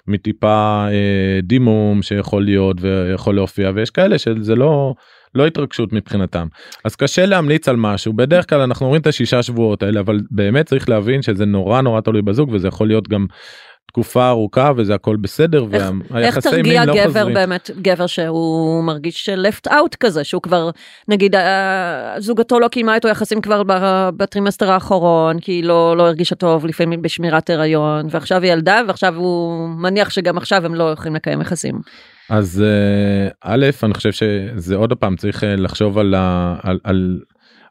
מטיפה 0.08 0.86
אה, 0.92 1.40
דימום 1.44 2.02
שיכול 2.02 2.44
להיות 2.44 2.78
ויכול 2.82 3.36
להופיע 3.36 3.72
ויש 3.76 3.90
כאלה 3.90 4.18
שזה 4.18 4.56
לא 4.56 4.94
לא 5.36 5.48
התרגשות 5.48 5.94
מבחינתם. 5.94 6.48
אז 6.86 6.96
קשה 6.96 7.26
להמליץ 7.26 7.70
על 7.70 7.76
משהו. 7.76 8.14
בדרך 8.14 8.50
כלל 8.50 8.62
אנחנו 8.62 8.86
אומרים 8.86 9.02
את 9.02 9.08
השישה 9.08 9.44
שבועות 9.44 9.84
האלה 9.84 10.00
אבל 10.00 10.20
באמת 10.32 10.66
צריך 10.66 10.90
להבין 10.90 11.22
שזה 11.22 11.46
נורא 11.46 11.82
נורא 11.82 12.02
תלוי 12.02 12.22
בזוג 12.22 12.50
וזה 12.54 12.68
יכול 12.68 12.88
להיות 12.88 13.08
גם 13.08 13.26
תקופה 13.94 14.30
ארוכה 14.30 14.72
וזה 14.78 14.96
הכל 14.96 15.16
בסדר 15.16 15.64
איך- 15.74 15.82
איך 15.84 15.92
והיחסי 16.12 16.50
תרגיע 16.50 16.86
לא 16.86 16.94
גבר 16.94 17.04
חוזרים. 17.04 17.34
באמת 17.34 17.70
גבר 17.82 18.08
שהוא 18.08 18.84
מרגיש 18.84 19.30
left 19.30 19.72
out 19.72 19.96
כזה 20.00 20.24
שהוא 20.24 20.42
כבר 20.42 20.70
נגיד 21.08 21.36
זוגתו 22.18 22.60
לא 22.60 22.68
קיימה 22.68 22.96
איתו 22.96 23.08
יחסים 23.08 23.42
כבר 23.42 23.62
בטרימסטר 24.18 24.72
האחרון 24.72 25.40
כי 25.40 25.52
היא 25.52 25.64
לא 25.64 25.98
לא 25.98 26.08
הרגישה 26.08 26.36
טוב 26.36 26.66
לפעמים 26.66 27.02
בשמירת 27.02 27.50
הריון 27.50 28.06
ועכשיו 28.10 28.42
היא 28.44 28.52
ילדה 28.52 28.82
ועכשיו 28.88 29.16
הוא 29.16 29.70
מניח 29.70 30.10
שגם 30.10 30.38
עכשיו 30.38 30.66
הם 30.66 30.76
לא 30.76 30.92
יכולים 30.92 31.16
לקיים 31.16 31.42
יחסים. 31.42 31.82
אז 32.30 32.64
אה, 32.66 33.30
א' 33.42 33.66
אני 33.84 33.94
חושב 33.94 34.12
שזה 34.12 34.76
עוד 34.76 34.94
פעם 34.94 35.16
צריך 35.16 35.44
אה, 35.44 35.56
לחשוב 35.56 35.98
על, 35.98 36.14
ה, 36.18 36.56
על, 36.64 36.80
על, 36.84 37.20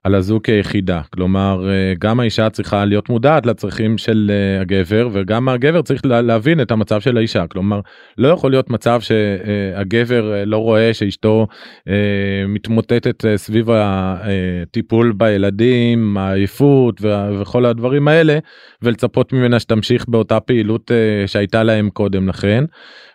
על 0.04 0.14
הזוג 0.14 0.42
כיחידה 0.44 1.00
כלומר 1.10 1.68
אה, 1.68 1.94
גם 1.98 2.20
האישה 2.20 2.50
צריכה 2.50 2.84
להיות 2.84 3.08
מודעת 3.08 3.46
לצרכים 3.46 3.98
של 3.98 4.30
אה, 4.34 4.60
הגבר 4.60 5.08
וגם 5.12 5.48
הגבר 5.48 5.82
צריך 5.82 6.06
לה, 6.06 6.20
להבין 6.20 6.60
את 6.60 6.70
המצב 6.70 7.00
של 7.00 7.16
האישה 7.16 7.46
כלומר 7.46 7.80
לא 8.18 8.28
יכול 8.28 8.50
להיות 8.50 8.70
מצב 8.70 9.00
שהגבר 9.00 10.34
אה, 10.34 10.44
לא 10.44 10.56
רואה 10.58 10.94
שאשתו 10.94 11.46
מתמוטטת 12.48 13.24
סביב 13.36 13.68
הטיפול 13.70 15.12
בילדים 15.16 16.16
העייפות 16.16 17.00
וכל 17.02 17.66
הדברים 17.66 18.08
האלה 18.08 18.38
ולצפות 18.82 19.32
ממנה 19.32 19.60
שתמשיך 19.60 20.04
באותה 20.08 20.40
פעילות 20.40 20.90
שהייתה 21.26 21.62
להם 21.62 21.90
קודם 21.90 22.28
לכן. 22.28 22.64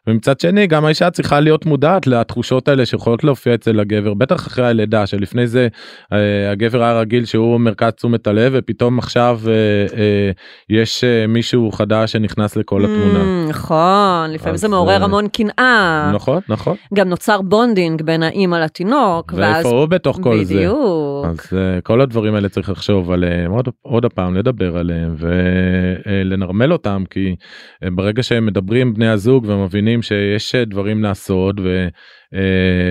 ומצד 0.07 0.39
שני 0.39 0.67
גם 0.67 0.85
האישה 0.85 1.09
צריכה 1.09 1.39
להיות 1.39 1.65
מודעת 1.65 2.07
לתחושות 2.07 2.67
האלה 2.67 2.85
שיכולות 2.85 3.23
להופיע 3.23 3.55
אצל 3.55 3.79
הגבר 3.79 4.13
בטח 4.13 4.47
אחרי 4.47 4.67
הלידה 4.67 5.07
שלפני 5.07 5.47
זה 5.47 5.67
אה, 6.13 6.51
הגבר 6.51 6.83
היה 6.83 6.99
רגיל 6.99 7.25
שהוא 7.25 7.59
מרכז 7.59 7.91
תשומת 7.91 8.27
הלב 8.27 8.51
ופתאום 8.55 8.99
עכשיו 8.99 9.39
אה, 9.47 9.51
אה, 9.99 10.31
יש 10.69 11.03
מישהו 11.27 11.71
חדש 11.71 12.11
שנכנס 12.11 12.55
לכל 12.55 12.85
התמונה. 12.85 13.19
מממ, 13.19 13.49
נכון 13.49 14.31
לפעמים 14.31 14.57
זה 14.57 14.67
מעורר 14.67 15.03
המון 15.03 15.27
קנאה 15.27 16.11
נכון 16.13 16.39
נכון 16.49 16.75
גם 16.93 17.09
נוצר 17.09 17.41
bonding 17.41 18.01
בין 18.01 18.23
האימא 18.23 18.55
לתינוק 18.55 19.33
ואז 19.35 19.65
ואיפה 19.65 19.69
הוא 19.69 19.85
בתוך 19.85 20.19
כל 20.23 20.43
זה. 20.43 20.55
בדיוק. 20.55 21.25
אז 21.25 21.39
כל 21.83 22.01
הדברים 22.01 22.35
האלה 22.35 22.49
צריך 22.49 22.69
לחשוב 22.69 23.11
עליהם 23.11 23.51
עוד 23.51 23.69
עוד 23.81 24.05
פעם 24.05 24.35
לדבר 24.35 24.77
עליהם 24.77 25.15
ולנרמל 25.17 26.73
אותם 26.73 27.03
כי 27.09 27.35
ברגע 27.83 28.23
שהם 28.23 28.45
מדברים 28.45 28.93
בני 28.93 29.07
הזוג 29.07 29.45
ומבינים 29.47 29.96
שיש 30.01 30.55
אה, 30.55 30.69
דברים 30.69 31.03
לעשות 31.03 31.55
ו, 31.63 31.87
אה, 32.33 32.37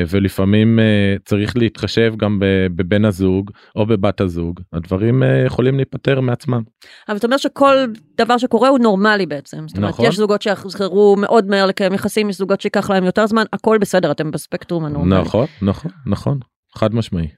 ולפעמים 0.08 0.78
אה, 0.78 1.22
צריך 1.24 1.56
להתחשב 1.56 2.14
גם 2.16 2.38
בבן 2.76 3.04
הזוג 3.04 3.50
או 3.76 3.86
בבת 3.86 4.20
הזוג 4.20 4.60
הדברים 4.72 5.22
יכולים 5.46 5.76
להיפתר 5.76 6.20
מעצמם. 6.20 6.62
אבל 7.08 7.16
אתה 7.16 7.26
אומר 7.26 7.36
שכל 7.36 7.76
דבר 8.16 8.38
שקורה 8.38 8.68
הוא 8.68 8.78
נורמלי 8.78 9.26
בעצם. 9.26 9.68
זאת 9.68 9.76
אומרת, 9.76 9.90
נכון. 9.90 10.06
יש 10.06 10.16
זוגות 10.16 10.42
שיחזרו 10.42 11.16
מאוד 11.18 11.46
מהר 11.46 11.66
לקיים 11.66 11.94
יחסים, 11.94 12.30
יש 12.30 12.36
זוגות 12.36 12.60
שיקח 12.60 12.90
להם 12.90 13.04
יותר 13.04 13.26
זמן, 13.26 13.44
הכל 13.52 13.78
בסדר, 13.78 14.10
אתם 14.10 14.30
בספקטרום 14.30 14.84
הנורמלי. 14.84 15.20
נכון 15.20 15.46
נכון 15.62 15.90
נכון 16.06 16.38
חד 16.76 16.94
משמעי. 16.94 17.28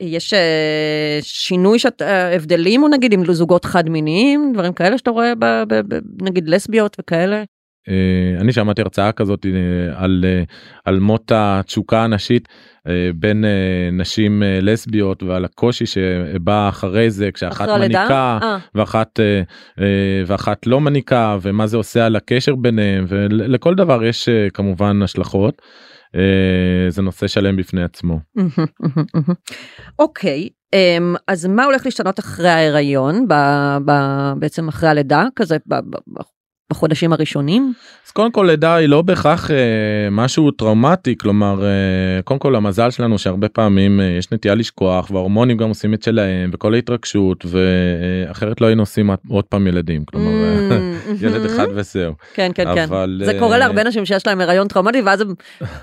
יש 0.00 0.34
אה, 0.34 1.18
שינוי, 1.22 1.78
שאת, 1.78 2.02
אה, 2.02 2.34
הבדלים, 2.34 2.82
או 2.82 2.88
נגיד, 2.88 3.12
עם 3.12 3.32
זוגות 3.32 3.64
חד 3.64 3.88
מיניים, 3.88 4.52
דברים 4.54 4.72
כאלה 4.72 4.98
שאתה 4.98 5.10
רואה, 5.10 5.34
ב, 5.34 5.44
ב, 5.44 5.74
ב, 5.94 5.98
נגיד 6.22 6.48
לסביות 6.48 6.96
וכאלה? 7.00 7.44
אה, 7.88 8.40
אני 8.40 8.52
שמעתי 8.52 8.82
הרצאה 8.82 9.12
כזאת 9.12 9.46
אה, 9.46 10.02
על 10.02 10.24
אה, 10.28 10.42
על 10.84 11.00
מות 11.00 11.32
התשוקה 11.34 12.04
הנשית 12.04 12.48
בין 13.14 13.44
נשים 13.92 14.42
לסביות 14.62 15.22
ועל 15.22 15.44
הקושי 15.44 15.86
שבא 15.86 16.68
אחרי 16.68 17.10
זה 17.10 17.30
כשאחת 17.32 17.68
אחרי? 17.68 17.78
מניקה 17.78 18.38
ואחת 18.74 19.20
ואחת 20.26 20.66
לא 20.66 20.80
מניקה 20.80 21.38
ומה 21.42 21.66
זה 21.66 21.76
עושה 21.76 22.06
על 22.06 22.16
הקשר 22.16 22.54
ביניהם 22.54 23.04
ולכל 23.08 23.74
דבר 23.74 24.04
יש 24.04 24.28
כמובן 24.54 25.02
השלכות. 25.02 25.62
זה 26.88 27.02
נושא 27.02 27.26
שלם 27.26 27.56
בפני 27.56 27.82
עצמו. 27.82 28.20
אוקיי, 29.98 30.48
אמ, 30.72 31.14
אז 31.28 31.46
מה 31.46 31.64
הולך 31.64 31.84
להשתנות 31.84 32.18
אחרי 32.20 32.48
ההיריון, 32.48 33.28
ב, 33.28 33.34
ב, 33.84 33.92
בעצם 34.38 34.68
אחרי 34.68 34.88
הלידה, 34.88 35.24
כזה 35.36 35.56
בחודשים 36.70 37.12
הראשונים? 37.12 37.72
אז 38.06 38.10
קודם 38.10 38.32
כל 38.32 38.46
לידה 38.50 38.74
היא 38.74 38.88
לא 38.88 39.02
בהכרח 39.02 39.50
אה, 39.50 39.56
משהו 40.10 40.50
טראומטי 40.50 41.18
כלומר 41.18 41.64
אה, 41.64 42.22
קודם 42.24 42.40
כל 42.40 42.56
המזל 42.56 42.90
שלנו 42.90 43.18
שהרבה 43.18 43.48
פעמים 43.48 44.00
אה, 44.00 44.04
יש 44.18 44.32
נטייה 44.32 44.54
לשכוח 44.54 45.10
וההורמונים 45.10 45.56
גם 45.56 45.68
עושים 45.68 45.94
את 45.94 46.02
שלהם 46.02 46.50
וכל 46.52 46.74
ההתרגשות 46.74 47.44
ואחרת 47.46 48.60
לא 48.60 48.66
היינו 48.66 48.82
עושים 48.82 49.10
עוד 49.28 49.44
פעם 49.44 49.66
ילדים 49.66 50.04
כלומר 50.04 50.30
Mm, 50.70 51.22
ילד 51.24 51.44
mhm. 51.44 51.46
אחד 51.46 51.66
וזהו. 51.74 52.12
כן, 52.34 52.50
כן, 52.54 52.74
כן. 52.74 52.82
אבל, 52.82 53.22
זה 53.24 53.32
אה, 53.32 53.38
קורה 53.38 53.58
להרבה 53.58 53.84
נשים 53.84 54.06
שיש 54.06 54.26
להם 54.26 54.40
הריון 54.40 54.68
טראומטי, 54.68 55.00
ואז 55.00 55.20
הם 55.20 55.34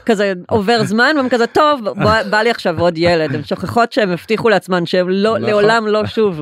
כזה 0.05 0.33
עובר 0.49 0.83
זמן, 0.83 1.13
והם 1.17 1.29
כזה, 1.29 1.47
טוב, 1.47 1.81
בא, 1.83 2.23
בא 2.29 2.41
לי 2.41 2.49
עכשיו 2.49 2.79
עוד 2.79 2.97
ילד. 2.97 3.35
הן 3.35 3.43
שוכחות 3.43 3.91
שהם 3.91 4.09
הבטיחו 4.09 4.49
לעצמן 4.49 4.85
שהם 4.85 5.09
לא, 5.09 5.37
נכון. 5.37 5.49
לעולם 5.49 5.87
לא 5.87 6.05
שוב. 6.05 6.41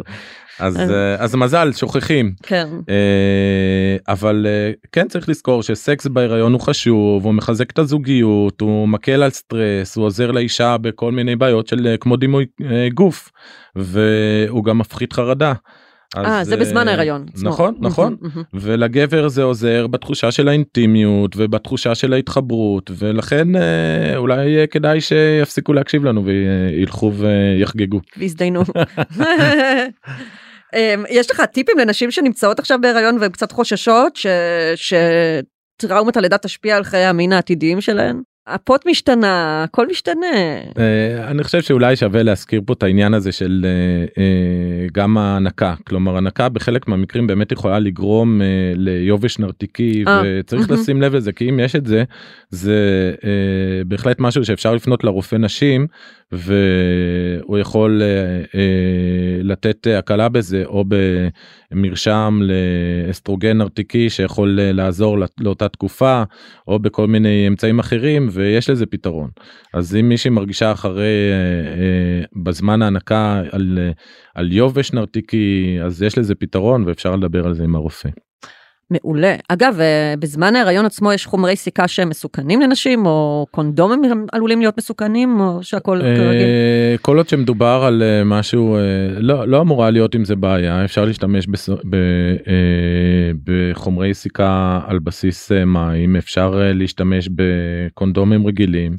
אז 0.59 0.75
אז- 0.81 0.91
אה, 0.91 1.15
אז 1.15 1.35
מזל 1.35 1.71
שוכחים 1.73 2.31
כן. 2.43 2.67
אה, 2.89 4.13
אבל 4.13 4.45
אה, 4.49 4.71
כן 4.91 5.07
צריך 5.07 5.29
לזכור 5.29 5.63
שסקס 5.63 6.07
בהיריון 6.07 6.53
הוא 6.53 6.61
חשוב 6.61 7.25
הוא 7.25 7.33
מחזק 7.33 7.71
את 7.71 7.79
הזוגיות 7.79 8.61
הוא 8.61 8.87
מקל 8.87 9.23
על 9.23 9.29
סטרס 9.29 9.95
הוא 9.95 10.05
עוזר 10.05 10.31
לאישה 10.31 10.77
בכל 10.77 11.11
מיני 11.11 11.35
בעיות 11.35 11.67
של 11.67 11.95
כמו 11.99 12.15
דימוי 12.15 12.45
גוף 12.93 13.31
והוא 13.75 14.63
גם 14.63 14.77
מפחית 14.77 15.13
חרדה. 15.13 15.53
אה, 16.17 16.39
אז, 16.39 16.47
זה 16.47 16.57
בזמן 16.57 16.87
ההיריון. 16.87 17.25
נכון 17.43 17.75
נכון. 17.79 18.15
ולגבר 18.53 19.27
זה 19.27 19.43
עוזר 19.43 19.87
בתחושה 19.87 20.31
של 20.31 20.47
האינטימיות 20.47 21.31
ובתחושה 21.37 21.95
של 21.95 22.13
ההתחברות 22.13 22.91
ולכן 22.97 23.47
אולי 24.15 24.67
כדאי 24.71 25.01
שיפסיקו 25.01 25.73
להקשיב 25.73 26.05
לנו 26.05 26.23
וילכו 26.25 27.11
ויחגגו. 27.13 28.01
והזדיינו. 28.17 28.63
אמ, 30.75 31.03
יש 31.09 31.31
לך 31.31 31.41
טיפים 31.41 31.77
לנשים 31.77 32.11
שנמצאות 32.11 32.59
עכשיו 32.59 32.77
בהיריון 32.81 33.17
והן 33.19 33.31
קצת 33.31 33.51
חוששות 33.51 34.15
ש- 34.15 34.27
שטראומת 34.75 36.17
הלידה 36.17 36.37
תשפיע 36.37 36.77
על 36.77 36.83
חיי 36.83 37.05
המין 37.05 37.33
העתידיים 37.33 37.81
שלהן? 37.81 38.21
הפוט 38.47 38.85
משתנה, 38.87 39.63
הכל 39.63 39.87
משתנה. 39.87 40.27
אה, 40.77 41.27
אני 41.31 41.43
חושב 41.43 41.61
שאולי 41.61 41.95
שווה 41.95 42.23
להזכיר 42.23 42.61
פה 42.65 42.73
את 42.73 42.83
העניין 42.83 43.13
הזה 43.13 43.31
של 43.31 43.65
אה, 43.65 44.23
אה, 44.23 44.87
גם 44.93 45.17
ההנקה 45.17 45.73
כלומר 45.87 46.17
הנקה 46.17 46.49
בחלק 46.49 46.87
מהמקרים 46.87 47.27
באמת 47.27 47.51
יכולה 47.51 47.79
לגרום 47.79 48.41
ליובש 48.75 49.39
נרתיקי 49.39 50.03
וצריך. 50.23 50.71
לשים 50.71 51.01
לב 51.01 51.15
לזה 51.15 51.31
כי 51.31 51.49
אם 51.49 51.59
יש 51.59 51.75
את 51.75 51.85
זה 51.85 52.03
זה 52.49 52.79
בהחלט 53.85 54.19
משהו 54.19 54.45
שאפשר 54.45 54.75
לפנות 54.75 55.03
לרופא 55.03 55.35
נשים 55.35 55.87
והוא 56.31 57.57
יכול 57.57 58.01
אה, 58.01 58.07
אה, 58.59 59.43
לתת 59.43 59.87
הקלה 59.87 60.29
בזה 60.29 60.63
או 60.65 60.83
במרשם 61.71 62.39
לאסטרוגן 62.41 63.57
נרתיקי 63.57 64.09
שיכול 64.09 64.59
אה, 64.59 64.71
לעזור 64.71 65.17
לאותה 65.39 65.69
תקופה 65.69 66.23
או 66.67 66.79
בכל 66.79 67.07
מיני 67.07 67.47
אמצעים 67.47 67.79
אחרים 67.79 68.29
ויש 68.31 68.69
לזה 68.69 68.85
פתרון. 68.85 69.29
אז 69.73 69.95
אם 69.95 70.09
מישהי 70.09 70.31
מרגישה 70.31 70.71
אחרי 70.71 71.31
בזמן 72.43 72.81
ההנקה 72.81 73.41
על, 73.51 73.79
על 74.35 74.51
יובש 74.51 74.93
נרתיקי 74.93 75.77
אז 75.83 76.01
יש 76.01 76.17
לזה 76.17 76.35
פתרון 76.35 76.83
ואפשר 76.87 77.15
לדבר 77.15 77.45
על 77.45 77.53
זה 77.53 77.63
עם 77.63 77.75
הרופא. 77.75 78.09
מעולה. 78.91 79.35
אגב, 79.49 79.77
אה, 79.79 80.13
בזמן 80.19 80.55
ההיריון 80.55 80.85
עצמו 80.85 81.13
יש 81.13 81.25
חומרי 81.25 81.55
סיכה 81.55 81.87
שהם 81.87 82.09
מסוכנים 82.09 82.61
לנשים, 82.61 83.05
או 83.05 83.45
קונדומים 83.51 84.25
עלולים 84.31 84.59
להיות 84.59 84.77
מסוכנים, 84.77 85.39
או 85.39 85.63
שהכל 85.63 85.99
כרגיל? 86.01 86.41
אה, 86.41 86.95
כל 87.01 87.17
עוד 87.17 87.29
שמדובר 87.29 87.83
על 87.87 88.03
אה, 88.03 88.23
משהו 88.23 88.77
לא 89.17 89.47
לא 89.47 89.61
אמורה 89.61 89.89
להיות 89.89 90.15
עם 90.15 90.25
זה 90.25 90.35
בעיה 90.35 90.85
אפשר 90.85 91.05
להשתמש 91.05 91.47
בס- 91.47 91.69
ב- 91.69 92.35
בחומרי 93.43 94.13
סיכה 94.13 94.79
על 94.87 94.99
בסיס 94.99 95.51
מים 95.51 96.15
אפשר 96.15 96.61
להשתמש 96.73 97.29
בקונדומים 97.35 98.47
רגילים 98.47 98.97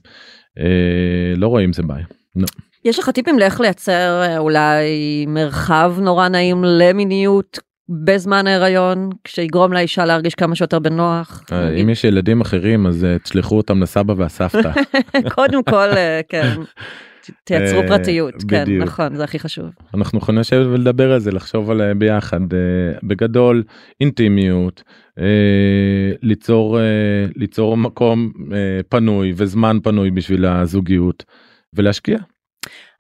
לא 1.37 1.47
רואים 1.47 1.73
זה 1.73 1.83
בעיה. 1.83 2.05
לא. 2.37 2.47
יש 2.85 2.99
לך 2.99 3.11
טיפים 3.11 3.39
לאיך 3.39 3.61
לייצר 3.61 4.39
אולי 4.39 4.85
מרחב 5.29 5.95
נורא 6.01 6.29
נעים 6.29 6.65
למיניות 6.65 7.59
בזמן 7.89 8.47
ההיריון, 8.47 9.11
שיגרום 9.29 9.73
לאישה 9.73 10.05
להרגיש 10.05 10.35
כמה 10.35 10.55
שיותר 10.55 10.79
בנוח? 10.79 11.45
אה, 11.53 11.71
אם 11.71 11.89
יש 11.89 12.05
ילדים 12.05 12.41
אחרים 12.41 12.87
אז 12.87 13.05
אה, 13.05 13.19
תשלחו 13.19 13.57
אותם 13.57 13.83
לסבא 13.83 14.15
והסבתא. 14.17 14.71
קודם 15.35 15.63
כל, 15.63 15.89
אה, 15.97 16.21
כן. 16.29 16.55
תייצרו 17.45 17.81
אה, 17.81 17.89
פרטיות, 17.89 18.35
כן. 18.49 18.65
נכון, 18.79 19.17
זה 19.17 19.25
הכי 19.25 19.39
חשוב. 19.39 19.67
אנחנו 19.95 20.19
יכולים 20.19 20.41
לשבת 20.41 20.67
ולדבר 20.67 21.13
על 21.13 21.19
זה 21.19 21.31
לחשוב 21.31 21.71
על 21.71 21.95
ביחד 21.95 22.41
בגדול 23.03 23.63
אינטימיות 24.01 24.83
ליצור 26.23 26.79
ליצור 27.37 27.77
מקום 27.77 28.33
פנוי 28.89 29.33
וזמן 29.37 29.79
פנוי 29.83 30.11
בשביל 30.11 30.45
הזוגיות 30.45 31.25
ולהשקיע. 31.75 32.19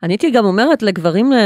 אני 0.02 0.12
הייתי 0.12 0.30
גם 0.30 0.44
אומרת 0.44 0.82
לגברים, 0.82 1.32
אה, 1.32 1.38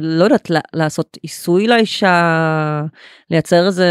לא 0.00 0.24
יודעת, 0.24 0.50
לעשות 0.74 1.18
עיסוי 1.22 1.66
לאישה, 1.66 2.82
לייצר 3.30 3.66
איזה, 3.66 3.86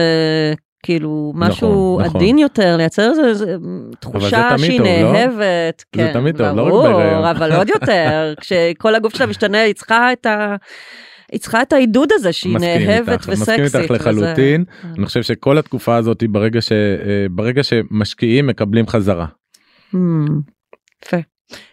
כאילו, 0.84 1.32
משהו 1.36 2.00
נכון. 2.06 2.15
עדין 2.22 2.38
יותר, 2.38 2.78
לייצר 2.78 3.12
איזה, 3.30 3.56
תחושה 4.00 4.58
שהיא 4.58 4.78
טוב, 4.78 4.88
לא? 4.88 5.13
נאהבת. 5.13 5.80
זה 5.80 5.86
כן, 5.91 6.13
תמיד 6.13 6.38
טוב, 6.38 6.48
לא 6.58 6.63
רק 6.63 6.96
בהיריון. 6.96 7.26
אבל 7.26 7.52
עוד 7.54 7.69
יותר, 7.69 8.34
כשכל 8.41 8.96
הגוף 8.96 9.15
שלה 9.15 9.26
משתנה, 9.28 9.62
היא 9.62 9.74
צריכה 9.74 10.13
את 10.13 10.26
ה... 10.26 10.56
היא 11.32 11.39
צריכה 11.39 11.62
את 11.62 11.74
העידוד 11.74 12.10
הזה 12.12 12.34
שהיא 12.34 12.58
נאהבת 12.60 13.10
איתך, 13.10 13.30
וסקסית. 13.30 13.60
מסכים 13.60 13.63
איתך 13.63 13.76
וזה- 13.76 13.93
לחלוטין. 13.93 14.63
אני 14.98 15.06
חושב 15.06 15.24
שכל 15.24 15.58
התקופה 15.58 15.96
הזאת 15.96 16.22
היא 16.22 16.30
ברגע 16.30 16.62
ש 16.62 16.72
אה, 16.72 16.78
ברגע 17.32 17.63
שמשקיעים 17.63 18.48
מקבלים 18.48 18.88
חזרה. 18.88 19.26
Hmm, 19.93 19.98
יפה. 21.06 21.17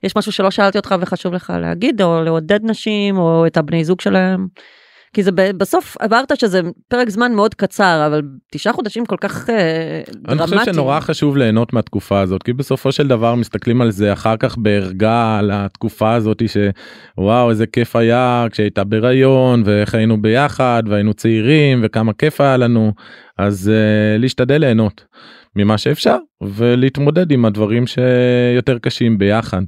יש 0.02 0.16
משהו 0.16 0.32
שלא 0.32 0.50
שאלתי 0.50 0.78
אותך 0.78 0.94
וחשוב 1.00 1.34
לך 1.34 1.52
להגיד, 1.60 2.02
או 2.02 2.22
לעודד 2.24 2.60
נשים, 2.62 3.18
או 3.18 3.46
את 3.46 3.56
הבני 3.56 3.84
זוג 3.84 4.00
שלהם? 4.00 4.46
כי 5.12 5.22
זה 5.22 5.30
בסוף 5.32 5.96
אמרת 6.04 6.40
שזה 6.40 6.60
פרק 6.88 7.08
זמן 7.08 7.32
מאוד 7.32 7.54
קצר, 7.54 8.04
אבל 8.06 8.22
תשעה 8.52 8.72
חודשים 8.72 9.06
כל 9.06 9.16
כך 9.20 9.50
אה, 9.50 10.02
אני 10.28 10.38
דרמטיים. 10.38 10.58
חושב 10.60 10.72
שנורא 10.72 11.00
חשוב 11.00 11.36
ליהנות 11.36 11.72
מהתקופה 11.72 12.20
הזאת 12.20 12.42
כי 12.42 12.52
בסופו 12.52 12.92
של 12.92 13.08
דבר 13.08 13.34
מסתכלים 13.34 13.80
על 13.80 13.90
זה 13.90 14.12
אחר 14.12 14.36
כך 14.36 14.58
בערגה 14.58 15.38
על 15.38 15.50
התקופה 15.54 16.14
הזאת 16.14 16.42
שוואו 16.46 17.50
איזה 17.50 17.66
כיף 17.66 17.96
היה 17.96 18.46
כשהייתה 18.50 18.84
בהיריון 18.84 19.62
ואיך 19.66 19.94
היינו 19.94 20.22
ביחד 20.22 20.82
והיינו 20.86 21.14
צעירים 21.14 21.80
וכמה 21.82 22.12
כיף 22.12 22.40
היה 22.40 22.56
לנו 22.56 22.92
אז 23.38 23.70
uh, 23.70 24.20
להשתדל 24.20 24.58
ליהנות 24.58 25.04
ממה 25.56 25.78
שאפשר 25.78 26.16
ולהתמודד 26.42 27.30
עם 27.30 27.44
הדברים 27.44 27.86
שיותר 27.86 28.78
קשים 28.78 29.18
ביחד. 29.18 29.62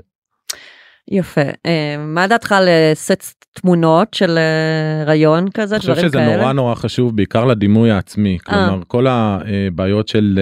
יפה. 1.09 1.41
אה, 1.67 1.97
מה 1.99 2.27
דעתך 2.27 2.53
על 2.53 2.69
אה, 2.69 2.91
סט 2.95 3.45
תמונות 3.55 4.15
של 4.15 4.39
אה, 4.39 5.03
הריון 5.03 5.51
כזה, 5.55 5.75
אני 5.75 5.81
חושב 5.81 5.97
שזה 5.97 6.19
כאלה? 6.19 6.37
נורא 6.37 6.53
נורא 6.53 6.75
חשוב 6.75 7.17
בעיקר 7.17 7.45
לדימוי 7.45 7.91
העצמי 7.91 8.39
כלומר 8.45 8.81
כל 8.87 9.07
הבעיות 9.09 10.09
של 10.09 10.39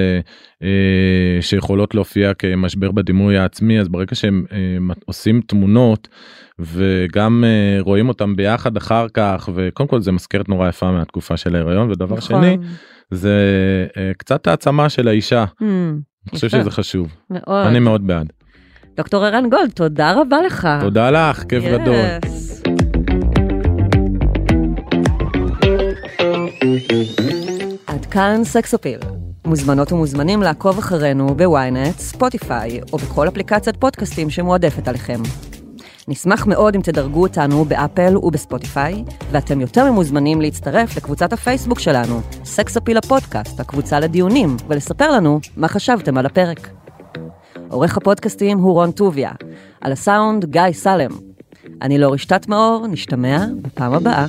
שיכולות 1.40 1.94
להופיע 1.94 2.34
כמשבר 2.34 2.90
בדימוי 2.90 3.38
העצמי 3.38 3.80
אז 3.80 3.88
ברגע 3.88 4.14
שהם 4.14 4.44
עושים 5.04 5.40
תמונות 5.46 6.08
וגם 6.58 7.44
רואים 7.80 8.08
אותם 8.08 8.36
ביחד 8.36 8.76
אחר 8.76 9.06
כך 9.14 9.48
וקודם 9.54 9.88
כל 9.88 10.00
זה 10.00 10.12
מזכרת 10.12 10.48
נורא 10.48 10.68
יפה 10.68 10.92
מהתקופה 10.92 11.36
של 11.36 11.54
ההיריון 11.54 11.90
ודבר 11.90 12.16
נכון. 12.16 12.42
שני 12.42 12.56
זה 13.10 13.36
אה, 13.96 14.10
קצת 14.18 14.46
העצמה 14.46 14.88
של 14.88 15.08
האישה 15.08 15.44
הממ, 15.60 15.62
אני 15.62 16.00
חושב. 16.34 16.48
שזה 16.48 16.70
חשוב 16.70 17.08
מאוד. 17.30 17.66
אני 17.66 17.78
מאוד 17.78 18.06
בעד 18.06 18.32
דוקטור 18.96 19.24
ערן 19.24 19.50
גולד, 19.50 19.70
תודה 19.70 20.12
רבה 20.20 20.36
לך. 20.46 20.68
תודה 20.80 21.10
לך 21.10 21.42
כיף 21.48 21.64
גדול. 21.64 21.96
עד 27.86 28.06
כאן 28.06 28.40
סקסופיל. 28.44 28.98
מוזמנות 29.46 29.92
ומוזמנים 29.92 30.42
לעקוב 30.42 30.78
אחרינו 30.78 31.34
בוויינט, 31.34 31.98
ספוטיפיי 31.98 32.80
או 32.92 32.98
בכל 32.98 33.28
אפליקציית 33.28 33.76
פודקאסטים 33.76 34.30
שמועדפת 34.30 34.88
עליכם. 34.88 35.22
נשמח 36.10 36.46
מאוד 36.46 36.74
אם 36.74 36.80
תדרגו 36.80 37.22
אותנו 37.22 37.64
באפל 37.64 38.16
ובספוטיפיי, 38.16 39.04
ואתם 39.30 39.60
יותר 39.60 39.90
ממוזמנים 39.90 40.40
להצטרף 40.40 40.96
לקבוצת 40.96 41.32
הפייסבוק 41.32 41.78
שלנו, 41.78 42.20
סקסופיל 42.44 42.96
הפודקאסט, 42.96 43.60
הקבוצה 43.60 44.00
לדיונים, 44.00 44.56
ולספר 44.68 45.10
לנו 45.10 45.40
מה 45.56 45.68
חשבתם 45.68 46.18
על 46.18 46.26
הפרק. 46.26 46.70
עורך 47.68 47.96
הפודקאסטים 47.96 48.58
הוא 48.58 48.72
רון 48.72 48.90
טוביה, 48.90 49.30
על 49.80 49.92
הסאונד 49.92 50.44
גיא 50.44 50.72
סלם. 50.72 51.10
אני 51.82 51.98
לא 51.98 52.12
רשתת 52.12 52.48
מאור, 52.48 52.86
נשתמע 52.86 53.46
בפעם 53.62 53.92
הבאה. 53.92 54.26